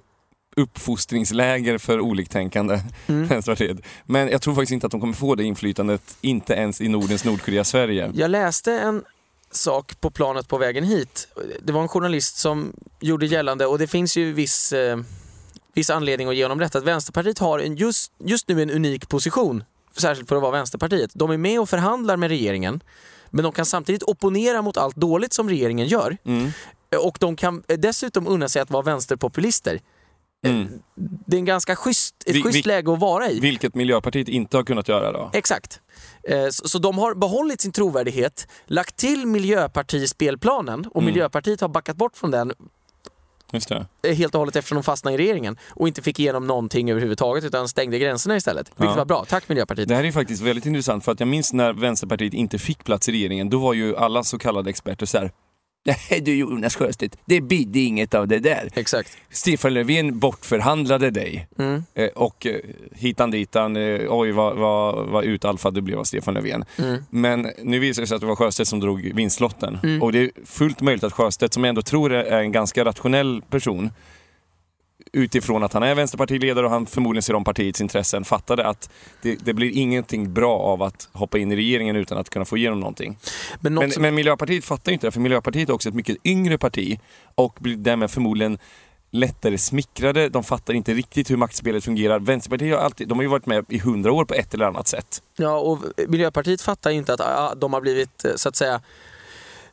[0.56, 2.80] uppfostringsläger för oliktänkande.
[3.06, 3.42] Mm.
[4.06, 7.24] Men jag tror faktiskt inte att de kommer få det inflytandet, inte ens i Nordens
[7.24, 8.10] Nordkorea, Sverige.
[8.14, 9.02] Jag läste en
[9.50, 11.28] sak på planet på vägen hit.
[11.62, 14.98] Det var en journalist som gjorde gällande, och det finns ju viss, eh,
[15.76, 19.08] viss anledning att ge honom rätt, att Vänsterpartiet har en just, just nu en unik
[19.08, 19.64] position,
[19.96, 21.10] särskilt för att vara Vänsterpartiet.
[21.14, 22.80] De är med och förhandlar med regeringen,
[23.30, 26.16] men de kan samtidigt opponera mot allt dåligt som regeringen gör.
[26.24, 26.50] Mm.
[27.04, 29.80] Och de kan eh, dessutom unna sig att vara vänsterpopulister.
[30.46, 30.68] Mm.
[31.26, 33.40] Det är en ganska schysst, ett Vi- schysst vi- läge att vara i.
[33.40, 35.30] Vilket Miljöpartiet inte har kunnat göra då.
[35.32, 35.80] Exakt.
[36.28, 41.04] Eh, Så, så de har behållit sin trovärdighet, lagt till Miljöpartispelplanen och Mm.
[41.04, 42.52] Miljöpartiet har backat bort från den
[43.52, 43.86] Just det.
[44.02, 47.44] eh, helt och hållet eftersom de fastnade i regeringen och inte fick igenom någonting överhuvudtaget
[47.44, 48.68] utan stängde gränserna istället.
[48.68, 48.94] Vilket Ja.
[48.96, 49.24] var bra.
[49.28, 49.88] Tack Miljöpartiet.
[49.88, 53.08] Det här är faktiskt väldigt intressant för att jag minns när Vänsterpartiet inte fick plats
[53.08, 55.30] i regeringen, då var ju alla så kallade experter så här.
[55.86, 58.70] Nej du Jonas Sjöstedt, det bidde inget av det där.
[58.74, 59.16] Exakt.
[59.30, 61.48] Stefan Löfven bortförhandlade dig.
[61.58, 61.84] Mm.
[61.94, 62.60] Eh, och eh,
[62.94, 66.64] hitan ditan, eh, oj vad, vad, vad utalfad du blev av Stefan Löfven.
[66.78, 67.02] Mm.
[67.10, 70.00] Men nu visar det sig att det var Sjöstedt som drog vinstlotten.
[70.02, 73.42] Och det är fullt möjligt att Sjöstedt, som jag ändå tror är en ganska rationell
[73.50, 73.90] person,
[75.12, 78.90] utifrån att han är vänsterpartiledare och han förmodligen ser om partiets intressen, fattade att
[79.22, 82.56] det, det blir ingenting bra av att hoppa in i regeringen utan att kunna få
[82.56, 83.18] igenom någonting.
[83.60, 85.94] Men något Men, som, men Miljöpartiet fattar ju inte det, för Miljöpartiet är också ett
[85.94, 87.00] mycket yngre parti
[87.34, 88.58] och blir därmed förmodligen
[89.10, 90.28] lättare smickrade.
[90.28, 92.18] De fattar inte riktigt hur maktspelet fungerar.
[92.18, 94.88] Vänsterpartiet har, alltid, de har ju varit med i hundra år på ett eller annat
[94.88, 95.22] sätt.
[95.36, 98.80] ja, och Miljöpartiet fattar ju inte att ah, de har blivit eh, så att säga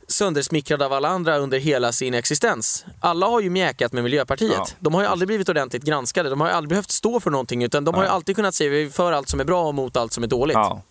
[0.08, 2.86] söndersmickrade av alla andra under hela sin existens.
[3.00, 4.54] Alla har ju mjäkat med Miljöpartiet.
[4.58, 4.68] Ja.
[4.80, 6.30] De har ju aldrig blivit ordentligt granskade.
[6.30, 8.70] De har ju aldrig behövt stå för någonting utan de har ju alltid kunnat säga
[8.70, 10.56] vi är för allt som är bra och mot allt som är dåligt.
[10.56, 10.82] Ja.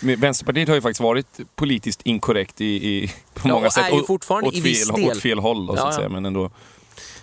[0.00, 3.92] Vänsterpartiet har ju faktiskt varit politiskt inkorrekt i, i, på Ja, många och sätt.
[3.92, 5.10] är ju fortfarande åt i viss fel, del.
[5.10, 5.96] Åt fel håll då, så Ja, att ja.
[5.98, 6.08] säga.
[6.08, 6.50] Men ändå.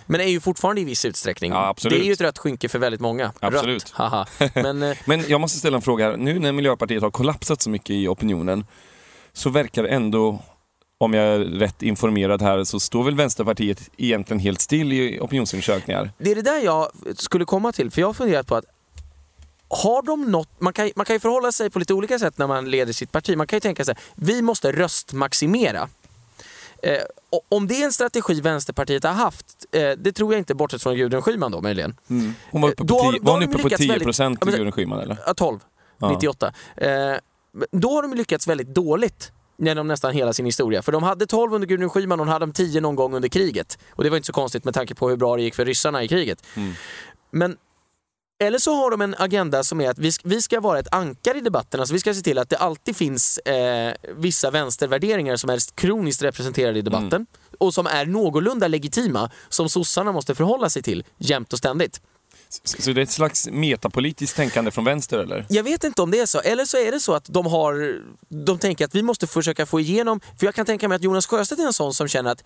[0.06, 1.52] Men är ju fortfarande i viss utsträckning.
[1.52, 1.74] Ja.
[1.82, 3.32] Det är ju ett rött skynke för väldigt många.
[3.40, 3.82] Absolut.
[3.84, 4.26] Rött, haha.
[4.54, 6.16] Men eh, Men jag måste ställa en fråga här.
[6.16, 8.64] Nu när Miljöpartiet har kollapsat så mycket i opinionen
[9.32, 10.42] så verkar det ändå,
[11.04, 16.10] om jag är rätt informerad här, så står väl Vänsterpartiet egentligen helt still i opinionsundersökningar.
[16.18, 18.64] det är det där jag skulle komma till, för jag har funderat på att
[19.68, 22.46] har de något, man kan, man kan ju förhålla sig på lite olika sätt när
[22.46, 23.36] man leder sitt parti.
[23.36, 25.88] Man kan ju tänka sig vi måste röstmaximera.
[26.82, 26.98] Eh,
[27.48, 30.96] om det är en strategi Vänsterpartiet har haft, eh, det tror jag inte bortsett från
[30.96, 31.96] Gudrun Schyman då möjligen.
[32.50, 34.40] Hon var uppe på, har- tio, då var hon uppe på lyckats 10 väldigt- procent
[34.40, 35.16] Gudrun Schyman eller?
[35.26, 35.58] Ja, 12,
[35.98, 36.10] Ja.
[36.10, 36.52] 98.
[36.76, 36.88] Eh,
[37.72, 40.82] då har de lyckats väldigt dåligt genom nästan hela sin historia.
[40.82, 43.28] För de hade 12 under Gudrun Schyman och de hade de 10 någon gång under
[43.28, 43.78] kriget.
[43.90, 46.02] Och det var inte så konstigt med tanke på hur bra det gick för ryssarna
[46.02, 46.44] i kriget.
[46.56, 46.72] Mm.
[47.30, 47.56] Men
[48.38, 50.94] eller så har de en agenda som är att vi ska, vi ska vara ett
[50.94, 51.80] ankar i debatten.
[51.80, 56.22] Alltså vi ska se till att det alltid finns eh, vissa vänstervärderingar som är kroniskt
[56.22, 57.26] representerade i debatten Mm.
[57.58, 62.00] och som är någorlunda legitima, som sossarna måste förhålla sig till jämt och ständigt.
[62.64, 65.46] Så det är ett slags metapolitiskt tänkande från vänster eller?
[65.48, 66.40] Jag vet inte om det är så.
[66.40, 69.80] Eller så är det så att de har de tänker att vi måste försöka få
[69.80, 72.44] igenom, för jag kan tänka mig att Jonas Sjöstedt är en sån som känner att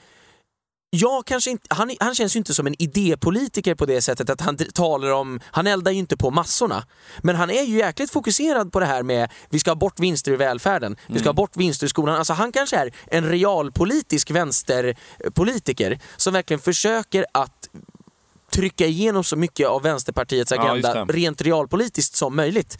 [0.91, 4.41] jag kanske inte, han, han känns ju inte som en idépolitiker på det sättet att
[4.41, 6.87] han talar om, han eldar ju inte på massorna.
[7.23, 10.33] Men han är ju jäkligt fokuserad på det här med vi ska ha bort vinster
[10.33, 12.17] i välfärden, vi ska ha bort vinster i skolan.
[12.17, 17.69] Alltså han kanske är en realpolitisk vänsterpolitiker som verkligen försöker att
[18.57, 21.13] trycka igenom så mycket av Vänsterpartiets Ja, agenda det.
[21.13, 22.79] rent realpolitiskt som möjligt.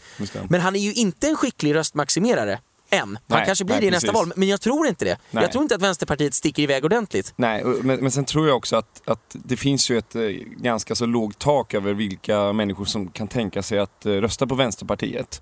[0.49, 2.59] Men han är ju inte en skicklig röstmaximerare.
[2.89, 2.99] Än.
[2.99, 5.17] Han Nej, kanske blir nej, det i nästa val, men jag tror inte det.
[5.31, 5.43] Nej.
[5.43, 7.33] Jag tror inte att Vänsterpartiet sticker iväg ordentligt.
[7.35, 10.21] Nej, men, men sen tror jag också att, att det finns ju ett eh,
[10.57, 14.55] ganska så lågt tak över vilka människor som kan tänka sig att eh, rösta på
[14.55, 15.41] Vänsterpartiet.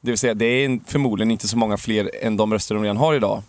[0.00, 2.82] Det vill säga, det är en- förmodligen inte så många fler än de röster de
[2.84, 3.42] redan har idag.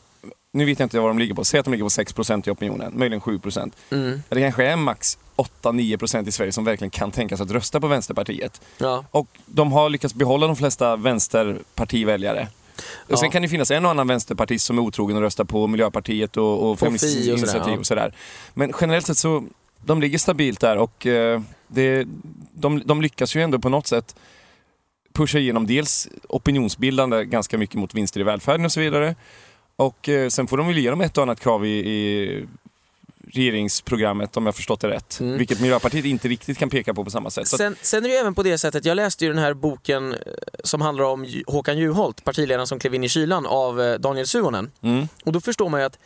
[0.54, 1.44] Nu vet jag inte vad de ligger på.
[1.44, 3.72] Säg att de ligger på 6% i opinionen, möjligen 7%.
[3.91, 4.24] Mm.
[4.30, 5.17] Det kanske är max
[5.62, 8.62] 8-9% i Sverige som verkligen kan tänka sig att rösta på Vänsterpartiet.
[8.77, 9.06] Ja.
[9.12, 12.47] Och de har lyckats behålla de flesta vänsterpartiväljare.
[12.95, 13.32] Och sen Ja.
[13.32, 16.71] kan det finnas en och annan vänsterpartist som är otrogen och röstar på Miljöpartiet och,
[16.71, 17.80] och Feministiskt sådär, initiativ ja.
[17.80, 18.13] och sådär.
[18.54, 19.43] Men generellt sett så,
[19.86, 22.08] de ligger stabilt där och eh, det,
[22.54, 24.15] de, de lyckas ju ändå på något sätt
[25.13, 29.15] pusha igenom dels opinionsbildande ganska mycket mot vinster i välfärden och så vidare.
[29.75, 32.45] Och eh, sen får de väl igenom ett och annat krav i, i
[33.36, 35.20] regeringsprogrammet om jag förstått det rätt.
[35.20, 35.38] Mm.
[35.38, 37.48] Vilket Miljöpartiet inte riktigt kan peka på på samma sätt.
[37.48, 40.13] Sen, sen är det ju även på det sättet, jag läste ju den här boken
[40.13, 40.17] eh,
[40.63, 44.72] som handlar om Håkan Juholt, partiledaren som klev in i kylan av eh, Daniel Suhonen.
[44.84, 46.00] mm, Och då förstår man ju att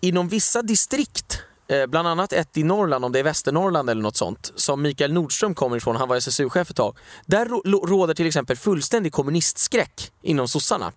[0.00, 4.16] inom vissa distrikt, eh, bland annat ett i Norrland, om det är Västernorrland eller något
[4.16, 6.96] sånt, som Mikael Nordström kommer ifrån, han var SSU-chef ett tag.
[7.26, 7.46] Där
[7.86, 10.92] råder till exempel fullständig kommunistskräck inom sossarna.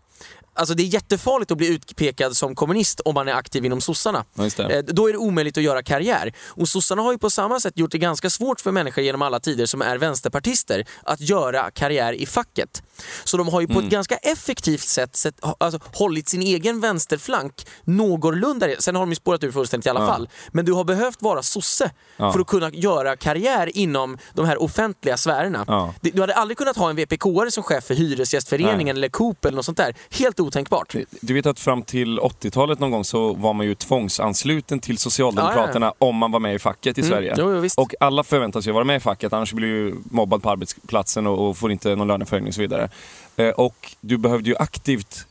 [0.54, 4.26] Alltså det är jättefarligt att bli utpekad som kommunist om man är aktiv inom sossarna.
[4.70, 4.70] ja.
[4.72, 6.34] Eh, Då är det omöjligt att göra karriär.
[6.48, 9.40] Och sossarna har ju på samma sätt gjort det ganska svårt för människor genom alla
[9.40, 12.84] tider som är vänsterpartister att göra karriär i facket.
[13.24, 13.86] Så de har ju på Mm.
[13.86, 18.68] ett ganska effektivt sätt sett, alltså, hållit sin egen vänsterflank någorlunda.
[18.80, 20.08] Sen har de ju spårat ur fullständigt i alla Ja.
[20.08, 20.30] fall.
[20.52, 22.32] Men du har behövt vara sosse Ja.
[22.34, 25.66] för att kunna göra karriär inom de här offentliga sfärerna.
[25.68, 25.94] Ja.
[26.02, 29.66] Du hade aldrig kunnat ha en VPK-are som chef för Hyresgästföreningen eller Coop eller något
[29.66, 29.96] sånt där.
[30.12, 30.96] Helt otänkbart.
[31.22, 35.94] Du vet att fram till 80-talet någon gång så var man ju tvångsansluten till Socialdemokraterna
[35.98, 37.36] om man var med i facket i Sverige.
[37.38, 37.68] Jo.
[37.78, 41.50] Och alla förväntas ju vara med i facket, annars blir du mobbad på arbetsplatsen och,
[41.50, 42.90] och får inte någon löneförhöjning och så vidare.
[43.36, 45.28] Eh, och du behövde ju aktivt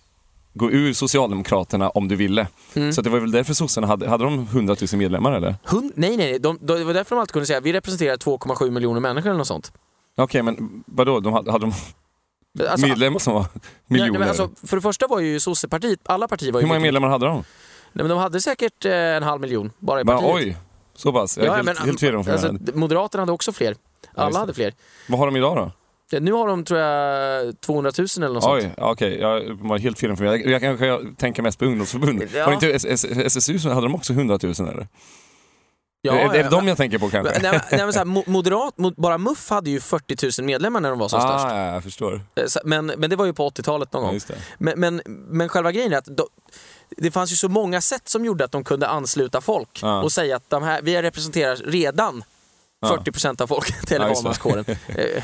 [0.54, 2.46] gå ur Socialdemokraterna om du ville.
[2.74, 2.92] Mm.
[2.92, 5.54] Så det var väl därför sossarna hade, hade de 100 000 medlemmar eller?
[5.64, 8.70] Hund, nej, nej, de, de, det var därför de alltid kunde säga vi representerar 2,7
[8.70, 9.72] miljoner människor eller något sånt.
[10.16, 11.20] Okej, men vadå?
[11.20, 11.72] De hade, hade de
[12.68, 14.10] Alltså, medlemmar som var nej, miljoner?
[14.10, 16.66] nej, men alltså, för det första var ju sossepartiet, alla partier var ju...
[16.66, 17.34] Hur många medlemmar hade de?
[17.34, 17.44] Nej,
[17.92, 20.34] men de hade säkert eh, en halv miljon bara i partiet.
[20.34, 20.56] oj,
[20.94, 21.38] så pass?
[21.38, 22.56] Jag är helt, helt fel om alltså.
[22.74, 23.76] Moderaterna hade också fler.
[24.14, 24.38] Alla det.
[24.38, 24.74] hade fler.
[25.08, 25.72] Vad har de idag då?
[26.12, 28.62] Ja, Nu har de, tror jag, 200 000 eller något sånt.
[28.64, 29.18] Oj, ja, okej.
[29.20, 30.40] Jag var helt fel för mig.
[30.40, 32.22] Jag, jag kanske jag tänker mest på ungdomsförbund.
[32.34, 32.46] Ja.
[32.46, 32.70] Var inte
[33.26, 34.88] SSU hade de också 100 000 eller?
[36.02, 37.32] Ja, är, är det ja, de jag tänker på kanske?
[37.42, 40.46] men- Nej, nej, men så här, mo- moderat, mo- bara MUF hade ju 40 000
[40.46, 41.44] medlemmar när de var som störst.
[41.44, 42.14] ah, ja, jag förstår.
[42.34, 44.20] Eh, Men, men det var ju på 80-talet någon Ja, gång.
[44.28, 44.34] det.
[44.58, 46.26] Men, men, men själva grejen är att de,
[46.96, 50.02] det fanns ju så många sätt som gjorde att de kunde ansluta folk Ja.
[50.02, 52.24] och säga att de här, vi representerar redan
[52.82, 52.96] Ja.
[53.04, 54.14] 40% av folket, eller Ja,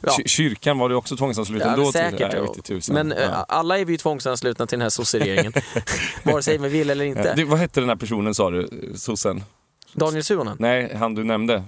[0.00, 0.06] det.
[0.08, 0.16] Eh, Ja.
[0.16, 1.92] Ky- Kyrkan var det också tvångsansluten Ja, då?
[1.92, 2.52] säkert.
[2.54, 2.94] Till, tusan.
[2.94, 3.44] Men eh, ja.
[3.48, 5.52] alla är vi ju tvångsanslutna till den här sosseregeringen.
[6.24, 7.34] Vare sig vi vill eller inte.
[7.34, 9.44] Du, vad hette den här personen sa du, sossen?
[9.92, 11.64] Daniel Suhonen, Nej, han du nämnde?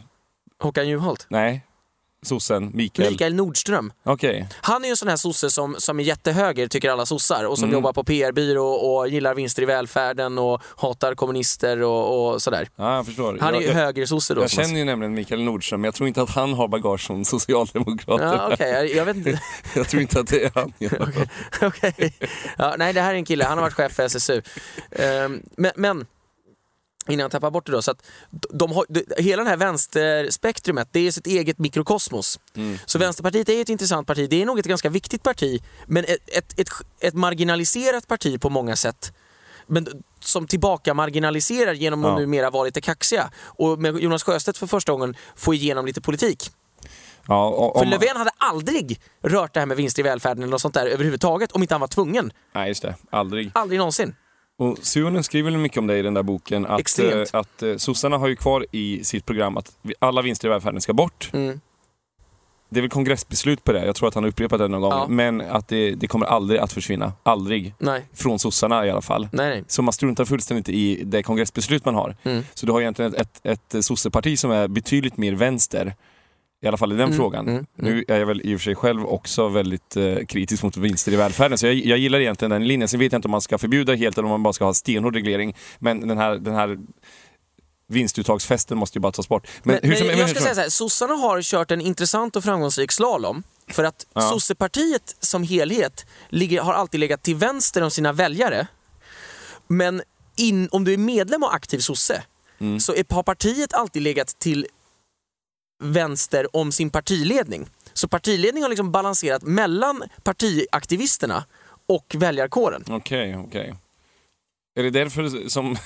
[0.63, 1.65] Håkan Juholt, Nej,
[2.23, 3.11] sossen, Mikael.
[3.11, 3.93] Mikael Nordström.
[4.05, 4.49] Okej.
[4.61, 7.59] Han är ju en sån här sosse som, som är jättehöger, tycker alla sossar, och
[7.59, 7.75] som Mm.
[7.75, 12.69] jobbar på PR-byrå och gillar vinster i välfärden och hatar kommunister och, och sådär.
[12.77, 13.39] Ja, jag förstår.
[13.41, 14.41] Han är ju högersosse då.
[14.41, 17.25] jag känner ju nämligen Mikael Nordström, men jag tror inte att han har bagage som
[17.25, 18.21] socialdemokrat.
[18.21, 19.41] Ja, okej, jag, jag vet inte.
[19.75, 20.73] Jag tror inte att det är han.
[21.63, 22.13] Okej.
[22.59, 24.43] Ja, nej, det här är en kille, han har varit chef för SSU.
[24.91, 26.07] Ehm, men, men
[27.13, 30.89] innan jag tappar bort det då, så att de har, de, hela det här vänsterspektrumet,
[30.93, 32.41] det är sitt eget mikrokosmos.
[32.57, 32.79] Mm.
[32.87, 36.29] Så Vänsterpartiet är ett intressant parti, det är nog ett ganska viktigt parti, men ett,
[36.37, 36.69] ett, ett,
[37.01, 39.13] ett marginaliserat parti på många sätt.
[39.67, 39.89] Men
[40.21, 42.19] som tillbaka marginaliserar genom att Ja.
[42.19, 43.31] numera vara lite kaxiga.
[43.41, 46.51] Och med Jonas Sjöstedt för första gången få igenom lite politik.
[47.27, 50.51] Ja, och, För om, Löfven hade aldrig rört det här med vinster i välfärden eller
[50.51, 52.33] något sånt där överhuvudtaget om inte han var tvungen.
[52.55, 52.95] Nej, just det.
[53.11, 53.51] Aldrig.
[53.55, 54.15] Aldrig någonsin.
[54.59, 56.67] Och Suhonen skriver mycket om det i den där boken.
[56.67, 57.35] Att, Extremt.
[57.35, 60.81] eh, att eh, sossarna har ju kvar i sitt program att alla vinster i välfärden
[60.81, 61.31] ska bort.
[61.33, 61.61] Mm.
[62.71, 64.91] Det är väl kongressbeslut på det, jag tror att han har upprepat det någon gång.
[64.93, 65.07] Ja.
[65.09, 67.13] Men att det, det kommer aldrig att försvinna.
[67.23, 67.75] Aldrig.
[67.79, 69.29] Nej, Från sossarna i alla fall.
[69.33, 69.65] nej, nej.
[69.69, 72.17] Så man struntar fullständigt i det kongressbeslut man har.
[72.23, 72.43] Mm.
[72.55, 75.95] Så du har egentligen ett, ett, ett sosseparti som är betydligt mer vänster.
[76.61, 77.49] I alla fall i den Mm, frågan.
[77.49, 80.77] mm, Nu är jag väl i och för sig själv också väldigt eh, kritisk mot
[80.77, 81.59] vinster i välfärden.
[81.59, 82.89] Så jag, jag gillar egentligen den linjen.
[82.89, 84.75] Sen vet jag inte om man ska förbjuda helt eller om man bara ska ha
[84.75, 85.57] stenhård reglering.
[85.79, 86.79] Men den här, den här
[87.87, 89.47] vinstuttagsfesten måste ju bara tas bort.
[89.63, 92.45] Men, Men, som, men jag ska säga så här, sossarna har kört en intressant och
[92.45, 93.43] framgångsrik slalom.
[93.71, 94.21] För att Ja.
[94.21, 98.67] sossepartiet som helhet ligger, har alltid legat till vänster om sina väljare.
[99.67, 100.03] Men
[100.37, 102.23] in, om du är medlem och aktiv sosse
[102.61, 102.81] Mm.
[102.81, 104.67] så är, har partiet alltid legat till
[105.79, 107.67] vänster om sin partiledning.
[107.93, 111.45] Så partiledningen har liksom balanserat mellan partiaktivisterna
[111.87, 112.85] och väljarkåren.
[112.89, 113.75] Okej, okej.
[114.79, 115.77] Är det därför som,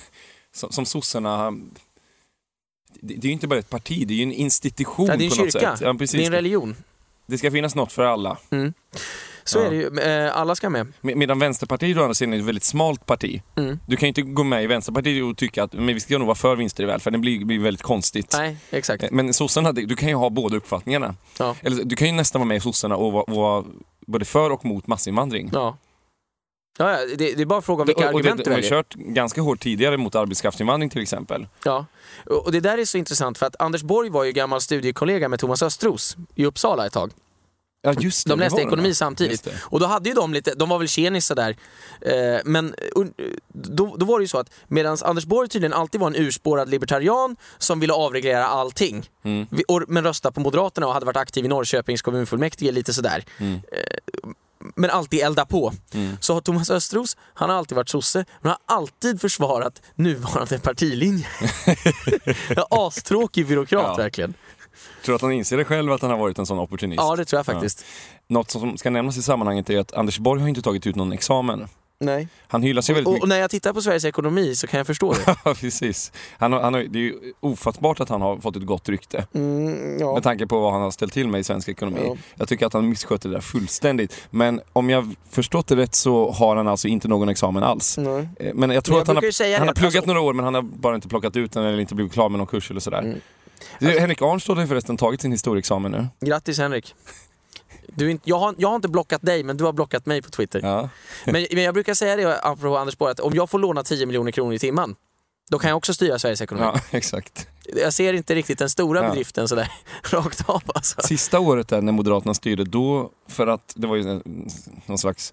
[0.52, 1.50] som, som sossarna...
[3.00, 5.24] Det, det är ju inte bara ett parti, det är ju en institution Ja, det
[5.24, 5.86] är en på något kyrka, sätt.
[5.86, 6.16] Ja, precis.
[6.16, 6.76] det är en religion.
[7.26, 8.38] Det ska finnas något för alla.
[9.44, 9.64] Så Ja.
[9.64, 9.98] är det ju.
[10.26, 10.92] Eh, Alla ska med.
[11.00, 13.42] Med- Medan Vänsterpartiet å andra sidan är ett väldigt smalt parti.
[13.56, 13.78] Mm.
[13.86, 16.26] Du kan ju inte gå med i Vänsterpartiet och tycka att men vi ska nog
[16.26, 17.20] vara för vinster i välfärden.
[17.20, 18.34] Det blir, blir väldigt konstigt.
[18.38, 19.02] Nej, exakt.
[19.02, 21.14] Eh, Men sossarna, det- du kan ju ha båda uppfattningarna.
[21.38, 21.56] Ja.
[21.62, 23.64] Eller, du kan ju nästan vara med i sossarna och vara, vara
[24.06, 25.50] både för och mot massinvandring.
[25.52, 25.76] Ja.
[26.78, 28.58] Ja, det, det är bara fråga om vilka och, och det, argument de du har
[28.58, 28.82] ju väljer.
[28.82, 31.46] kört ganska hårt tidigare mot arbetskraftsinvandring till exempel.
[31.64, 31.86] Ja.
[32.26, 35.38] Och det där är så intressant för att Anders Borg var ju gammal studiekollega med
[35.40, 37.10] Thomas Östros i Uppsala ett tag.
[37.84, 38.94] Ja, just det, De det läste det, ekonomi va?
[38.94, 39.44] samtidigt.
[39.44, 39.50] Det.
[39.62, 41.56] Och då hade ju de lite, de var väl tjenisar där.
[42.00, 43.12] Eh, men un-
[43.54, 46.68] då, då var det ju så att medan Anders Borg tydligen alltid var en urspårad
[46.70, 49.10] libertarian som ville avreglera allting.
[49.24, 49.46] Mm.
[49.50, 53.24] Vi- och- Men röstade på Moderaterna och hade varit aktiv i Norrköpings kommunfullmäktige lite sådär.
[53.38, 53.54] Mm.
[53.54, 54.30] Eh,
[54.76, 55.72] men alltid elda på.
[55.94, 56.16] Mm.
[56.20, 61.26] Så har Thomas Östros, han har alltid varit sosse, men har alltid försvarat nuvarande partilinje.
[62.70, 63.94] Astråkig byråkrat Ja.
[63.94, 64.34] verkligen.
[65.04, 67.00] Tror du att han inser det själv att han har varit en sån opportunist?
[67.02, 67.84] Ja, det tror jag faktiskt.
[68.28, 71.12] Något som ska nämnas i sammanhanget är att Anders Borg har inte tagit ut någon
[71.12, 71.68] examen.
[72.04, 72.28] Nej.
[72.48, 73.22] Han hyllas ju väldigt Och, mycket.
[73.22, 75.36] och när jag tittar på Sveriges ekonomi så kan jag förstå det.
[75.44, 76.12] Ja, precis.
[76.38, 79.26] Han han det är ju ofattbart att han har fått ett gott rykte.
[79.34, 80.14] Mm, ja.
[80.14, 82.00] Med tanke på vad han har ställt till med i svensk ekonomi.
[82.04, 82.16] Ja.
[82.34, 84.26] Jag tycker att han missköter det där fullständigt.
[84.30, 87.98] Men om jag förstått det rätt så har han alltså inte någon examen alls.
[87.98, 88.28] Nej.
[88.36, 90.44] Eh, Men jag tror Men jag att han har, han har pluggat några år men
[90.44, 92.80] han har bara inte plockat ut den eller inte blivit klar med någon kurs eller
[92.80, 92.98] sådär.
[93.02, 93.20] Mm.
[93.78, 96.06] Du, Henrik Arnstad har ju förresten tagit sin historieexamen nu.
[96.26, 96.94] Grattis Henrik.
[97.86, 100.30] Du inte, jag, har, jag har inte blockat dig, men du har blockat mig på
[100.30, 100.60] Twitter.
[100.62, 100.88] Ja.
[101.26, 104.06] Men, men jag brukar säga det, apropå Anders Borg, att om jag får låna 10
[104.06, 104.94] miljoner kronor i timmen,
[105.50, 106.66] då kan jag också styra Sveriges ekonomi.
[106.74, 107.48] ja, exakt.
[107.76, 109.08] Jag ser inte riktigt den stora Ja.
[109.08, 109.72] bedriften sådär
[110.10, 111.00] rakt av alltså.
[111.02, 114.20] Sista året där när Moderaterna styrde, då, för att det var ju
[114.86, 115.32] någon slags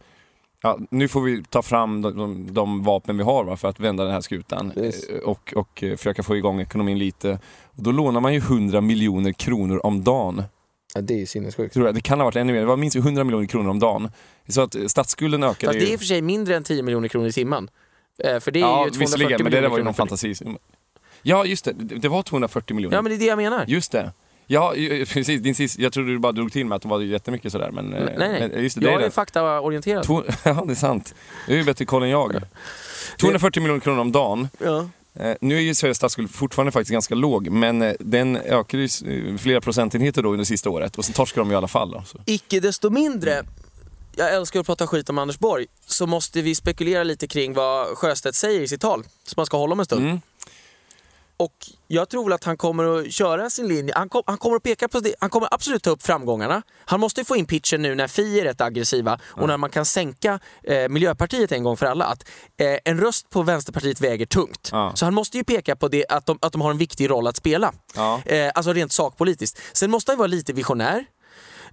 [0.61, 3.79] Ja, nu får vi ta fram de, de, de vapen vi har va, för att
[3.79, 5.03] vända den här skutan Yes.
[5.03, 7.39] eh, och, och eh, försöka få igång ekonomin lite.
[7.63, 10.43] Och då lånar man ju 100 miljoner kronor om dagen.
[10.95, 11.73] Ja, det är sinnessjukt.
[11.73, 11.95] Tror jag.
[11.95, 14.11] Det kan ha varit ännu mer, det var minst 100 miljoner kronor om dagen.
[14.47, 16.83] Så att eh, statsskulden ökade Fast det är i och för sig mindre än 10
[16.83, 17.69] miljoner kronor i timmen.
[18.39, 20.35] För det är Ja, ju 240 visserligen, men det där var ju miljoner någon fantasi.
[21.21, 21.73] Ja, just det.
[21.73, 22.97] Det det var 240 miljoner.
[22.97, 23.65] Ja, men det är det jag menar.
[23.67, 24.11] Just det.
[24.51, 24.73] Ja,
[25.13, 25.41] precis.
[25.41, 27.71] Din sist, jag trodde du bara drog till med att det var jättemycket sådär.
[27.71, 28.49] Men, eh, nej, nej.
[28.49, 30.05] men just det, det är Jag är faktaorienterad.
[30.43, 31.15] Ja, det är sant.
[31.47, 32.41] Du är ju bättre koll än jag.
[33.19, 34.49] 240 miljoner kronor om dagen.
[34.57, 34.89] Ja.
[35.13, 39.37] Eh, nu är ju Sveriges statsskuld fortfarande faktiskt ganska låg, men eh, den ökade ju
[39.37, 41.91] flera procentenheter då under sista året och sen torskar de ju i alla fall.
[41.91, 42.17] Då, så.
[42.25, 43.43] Icke desto mindre,
[44.15, 47.87] jag älskar att prata skit om Anders Borg, så måste vi spekulera lite kring vad
[47.87, 50.05] Sjöstedt säger i sitt tal, som man ska hålla om en stund.
[50.05, 50.21] Mm.
[51.39, 51.53] Och
[51.87, 53.93] jag tror att han kommer att köra sin linje.
[53.95, 55.15] Han, kom, han kommer att peka på det.
[55.19, 56.61] Han kommer absolut ta upp framgångarna.
[56.85, 59.69] Han måste ju få in pitchen nu när Fi är rätt aggressiva och när man
[59.69, 62.05] kan sänka eh, Miljöpartiet en gång för alla.
[62.05, 64.69] Att eh, en röst på Vänsterpartiet väger tungt.
[64.71, 64.91] Ja.
[64.95, 67.27] Så han måste ju peka på det, att, de, att de har en viktig roll
[67.27, 67.73] att spela.
[67.95, 68.21] Ja.
[68.25, 69.61] Eh, alltså rent sakpolitiskt.
[69.73, 71.05] Sen måste han vara lite visionär.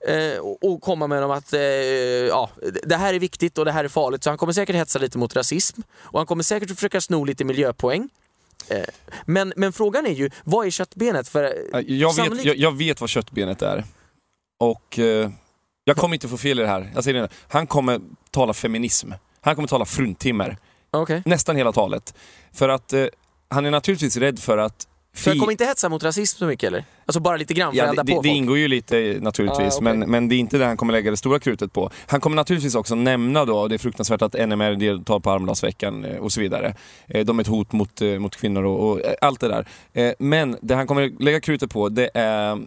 [0.08, 2.50] Eh, och, komma med dem att eh, ja,
[2.82, 4.24] det här är viktigt och det här är farligt.
[4.24, 5.80] Så han kommer säkert hetsa lite mot rasism.
[5.96, 8.08] Och han kommer säkert försöka sno lite miljöpoäng.
[8.68, 8.84] Eh,
[9.26, 11.28] men, men frågan är ju, vad är köttbenet?
[11.28, 13.84] För, eh, Jag, vet, sannolikt- jag, jag vet vad köttbenet är.
[14.60, 15.30] Och eh,
[15.84, 16.90] jag kommer inte få fel i det här.
[16.94, 18.00] Jag säger det, han kommer
[18.30, 19.10] tala feminism.
[19.40, 20.56] Han kommer tala fruntimmer.
[20.90, 21.22] Okej.
[21.26, 22.14] Nästan hela talet.
[22.52, 23.06] För att eh,
[23.48, 26.66] han är naturligtvis rädd för att Så jag kommer inte hetsa mot rasism så mycket
[26.66, 26.84] eller?
[27.06, 28.36] Alltså bara lite grann för Ja, att elda det, på det folk?
[28.36, 29.96] ingår ju lite naturligtvis, Ah, okej.
[29.96, 31.90] men, men det är inte det han kommer lägga det stora krutet på.
[32.06, 36.04] Han kommer naturligtvis också nämna då, och det är fruktansvärt att NMR deltar på Almedalsveckan
[36.04, 36.74] eh, och så vidare.
[37.08, 39.66] Eh, De är ett hot mot, eh, mot kvinnor och, och eh, allt det där.
[39.92, 42.58] Eh, Men det han kommer lägga krutet på det är eh,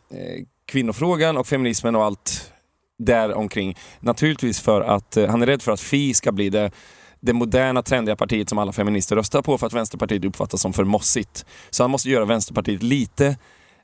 [0.65, 2.51] kvinnofrågan och feminismen och allt
[2.99, 3.77] där omkring.
[3.99, 6.71] Naturligtvis för att eh, han är rädd för att Fi ska bli det
[7.19, 10.83] det moderna trendiga partiet som alla feminister röstar på för att Vänsterpartiet uppfattas som för
[10.83, 11.45] mossigt.
[11.69, 13.37] Så han måste göra Vänsterpartiet lite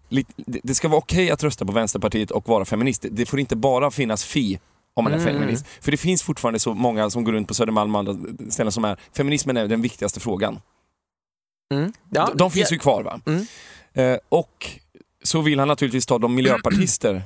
[0.10, 3.06] Lite- det ska vara okej att rösta på Vänsterpartiet och vara feminist.
[3.12, 4.60] Det får inte bara finnas fi
[4.94, 5.34] om man är Mm.
[5.34, 5.66] feminist.
[5.82, 8.16] För det finns fortfarande så många som går runt på Södermalm och andra
[8.52, 10.60] ställen som är, feminismen är den viktigaste frågan.
[11.74, 11.94] Mm.
[12.10, 13.20] Ja, de, de finns ja, ju kvar va?
[13.26, 13.46] Mm.
[13.94, 14.68] Eh, och
[15.24, 17.24] så vill han naturligtvis ta de miljöpartister,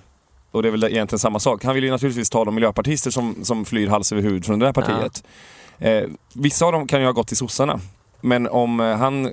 [0.52, 3.36] och det är väl egentligen samma sak, han vill ju naturligtvis ta de miljöpartister som,
[3.46, 5.24] som flyr hals över huvud från det där partiet.
[5.80, 6.04] Eh,
[6.34, 7.80] vissa av dem kan ju ha gått till sossarna.
[8.22, 9.26] Men om eh, han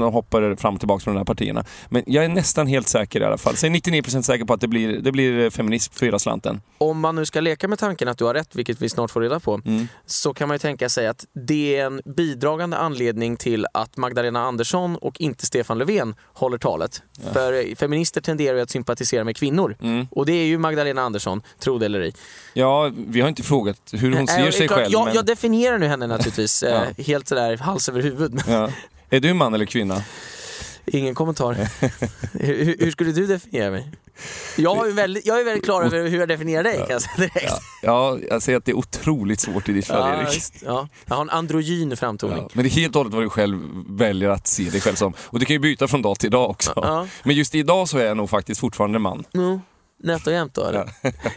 [0.00, 1.64] eh, hoppar fram och tillbaka från de här partierna.
[1.88, 3.56] Men jag är nästan helt säker i alla fall.
[3.56, 6.18] Så jag är 99% säker på att det blir, det blir eh, feminism för hela
[6.18, 6.60] slanten.
[6.78, 9.20] Om man nu ska leka med tanken att du har rätt, vilket vi snart får
[9.20, 9.88] reda på, Mm.
[10.06, 14.40] så kan man ju tänka sig att det är en bidragande anledning till att Magdalena
[14.40, 17.02] Andersson och inte Stefan Löfven håller talet.
[17.32, 19.76] För feminister tenderar ju att sympatisera med kvinnor.
[19.82, 20.06] Mm.
[20.10, 22.12] Och det är ju Magdalena Andersson, tro det eller ej.
[22.54, 24.92] Ja, vi har inte frågat hur hon ser är sig klart, själv.
[24.92, 28.34] Jag, men- jag definierar nu henne naturligtvis, eh, helt sådär hals över huvud.
[28.34, 28.70] Men ja.
[29.10, 30.02] Är du man eller kvinna?
[30.86, 31.54] ingen kommentar.
[32.32, 33.90] hur, hur skulle du definiera mig?
[34.56, 37.16] Jag, ju väldigt, jag är väldigt klar över hur jag definierar dig kan jag säga
[37.16, 37.52] direkt.
[37.82, 40.34] Ja, jag säger att det är otroligt svårt i ditt fall, Ja, Erik.
[40.34, 40.88] just, ja.
[41.06, 42.38] Jag har en androgyn framtoning.
[42.38, 44.94] Ja, men det är helt och hållet vad du själv väljer att se dig själv
[44.94, 45.14] som.
[45.20, 46.72] Och du kan ju byta från dag till dag också.
[46.76, 47.06] Ja.
[47.22, 49.24] Men just idag så är jag nog faktiskt fortfarande man.
[49.34, 49.60] Mm.
[50.02, 50.86] Nätt och jämnt då?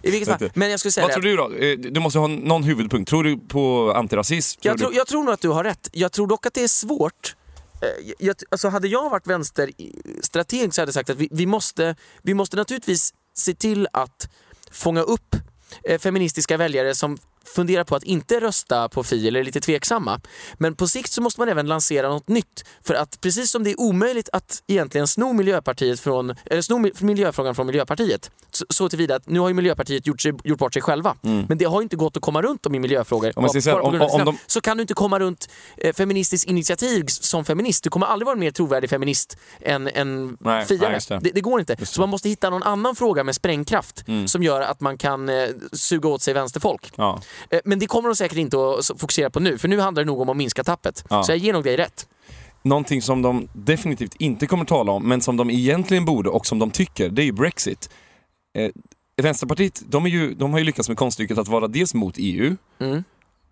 [0.03, 0.49] I vilket fall.
[0.55, 1.14] Men jag skulle säga Vad det.
[1.14, 1.66] tror du då?
[1.66, 3.09] Eh, Du måste ha någon huvudpunkt.
[3.09, 4.59] Tror du på antirasism?
[4.64, 5.89] Jag, tror, jag tror nog att du har rätt.
[5.91, 7.36] Jag tror dock att det är svårt.
[7.82, 11.95] Eh, Jag, alltså hade jag varit vänsterstrateg så hade jag sagt att vi, vi, måste,
[12.22, 14.30] vi måste naturligtvis se till att
[14.72, 15.36] fånga upp
[15.84, 17.18] eh, feministiska väljare som
[17.56, 20.22] funderar på att inte rösta på Fi eller är lite tveksamma.
[20.58, 22.64] Men på sikt så måste man även lansera något nytt.
[22.84, 27.04] För att precis som det är omöjligt att egentligen sno, Miljöpartiet från, eller sno mi-
[27.04, 30.74] miljöfrågan från Miljöpartiet, så, så tillvida att nu har ju Miljöpartiet gjort, sig, gjort bort
[30.74, 31.16] sig själva.
[31.22, 33.34] Men det har inte gått att komma runt dem i miljöfrågor.
[33.36, 35.94] Om säger så här, bara om- om de- så kan du inte komma runt eh,
[35.94, 37.84] feministiskt initiativ som feminist.
[37.84, 41.20] Du kommer aldrig vara en mer trovärdig feminist än en Nej, det.
[41.22, 41.30] det.
[41.34, 41.86] Det, går inte.
[41.86, 44.28] Så man måste hitta någon annan fråga med sprängkraft Mm.
[44.28, 46.91] som gör att man kan eh, suga åt sig vänsterfolk.
[46.96, 47.22] Ja.
[47.49, 50.07] Eh, men det kommer de säkert inte att fokusera på nu, för nu handlar det
[50.07, 51.05] nog om att minska tappet.
[51.09, 51.23] Ja.
[51.23, 52.07] Så jag ger nog dig rätt.
[52.61, 56.59] Någonting som de definitivt inte kommer tala om, men som de egentligen borde och som
[56.59, 57.89] de tycker, det är ju Brexit.
[58.57, 58.69] Eh,
[59.21, 62.55] Vänsterpartiet, de, är ju, de har ju lyckats med konststycket att vara dels mot EU,
[62.79, 63.03] Mm.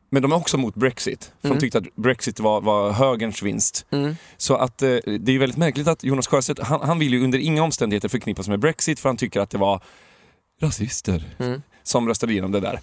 [0.10, 1.32] men de är också mot Brexit.
[1.42, 1.58] För Mm.
[1.58, 3.86] de tyckte att Brexit var, var högerns vinst.
[3.92, 4.16] Mm.
[4.38, 7.24] Så att eh, det är ju väldigt märkligt att Jonas Sjöstedt, han, han vill ju
[7.24, 9.84] under inga omständigheter förknippas med Brexit för han tycker att det var
[10.62, 11.62] rasister Mm.
[11.84, 12.80] som röstade igenom det där.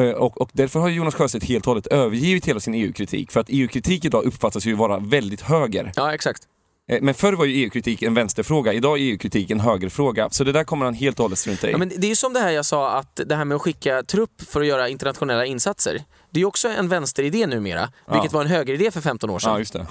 [0.00, 3.32] Eh, Och, och därför har Jonas Sjöstedt helt och hållet övergivit hela sin EU-kritik.
[3.32, 5.92] För att EU-kritik idag uppfattas ju vara väldigt höger.
[5.96, 6.42] Ja, exakt.
[6.90, 10.30] Eh, Men förr var ju EU-kritik en vänsterfråga, idag är EU-kritik en högerfråga.
[10.30, 11.72] Så det där kommer han helt och hållet strunta i.
[11.72, 13.62] Ja, men det är ju som det här jag sa, att det här med att
[13.62, 16.02] skicka trupp för att göra internationella insatser.
[16.30, 19.52] Det är ju också en vänsteridé numera, vilket var en högeridé för 15 år sedan.
[19.52, 19.86] Ja, just det.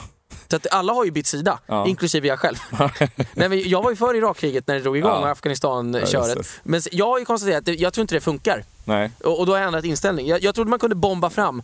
[0.49, 1.87] Så att alla har ju bytt sida, Ja.
[1.87, 2.55] inklusive jag själv.
[3.33, 5.31] Nej, men jag var ju för Irakkriget när det drog igång Ja.
[5.31, 6.37] Afghanistan-köret.
[6.37, 8.63] Ja, men jag har ju konstaterat att det, jag tror inte det funkar.
[8.87, 9.11] Nej.
[9.23, 10.27] Och, och då har jag ändrat inställning.
[10.27, 11.63] Jag, jag trodde man kunde bomba fram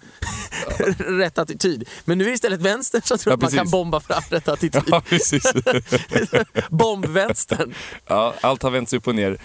[0.98, 1.90] rätt attityd.
[2.06, 4.48] Men nu är det istället vänstern som tror Ja, att man kan bomba fram rätt
[4.48, 4.84] attityd.
[4.88, 5.44] Ja, precis.
[6.70, 7.74] Bombvänstern.
[8.08, 9.38] Ja, allt har vänts upp och ner.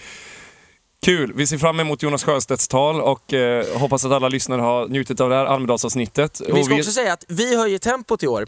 [1.04, 1.32] Kul!
[1.36, 5.20] Vi ser fram emot Jonas Sjöstedts tal och eh, hoppas att alla lyssnare har njutit
[5.20, 6.40] av det här Almedalsavsnittet.
[6.54, 8.46] Vi ska vi, också säga att vi höjer tempot i år.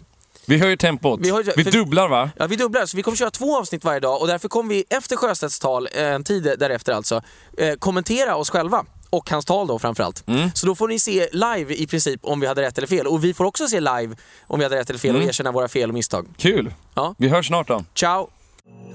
[0.48, 1.20] Vi höjer tempot.
[1.20, 2.30] Vi Vi, höjer- för- dubblar va?
[2.36, 4.84] Ja, vi dubblar, så vi kommer köra två avsnitt varje dag och därför kommer vi
[4.90, 7.22] efter Sjöstedts tal, eh, en tid därefter alltså,
[7.58, 8.84] eh, kommentera oss själva.
[9.10, 10.26] Och hans tal då framförallt.
[10.28, 10.50] Mm.
[10.54, 13.06] Så då får ni se live i princip om vi hade rätt eller fel.
[13.06, 15.28] Och vi får också se live om vi hade rätt eller fel och Mm.
[15.28, 16.26] erkänna våra fel och misstag.
[16.36, 16.74] Kul!
[16.94, 17.14] Ja.
[17.18, 17.84] Vi hörs snart då.
[17.94, 18.30] Ciao!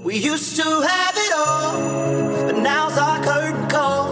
[0.06, 1.82] We used to have it all,
[2.46, 4.06] but now's our curtain call.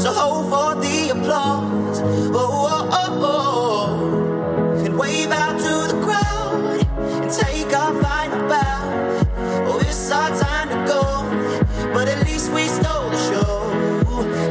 [0.00, 2.02] So hold for the applause.
[2.34, 2.71] Oh,
[7.32, 9.24] take our final bow.
[9.66, 11.02] Oh, it's our time to go,
[11.94, 13.72] but at least we stole the show.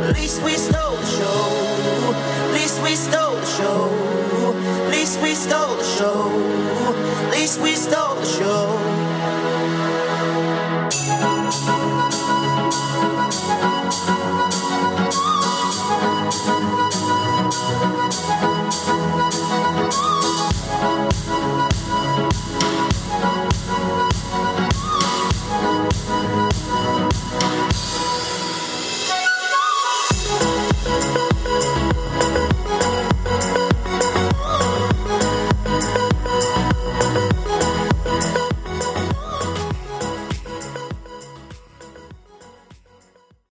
[0.10, 2.14] At least we stole the show.
[2.48, 3.90] At least we stole the show.
[4.86, 6.32] At least we stole the show.
[7.28, 9.01] At least we stole the show.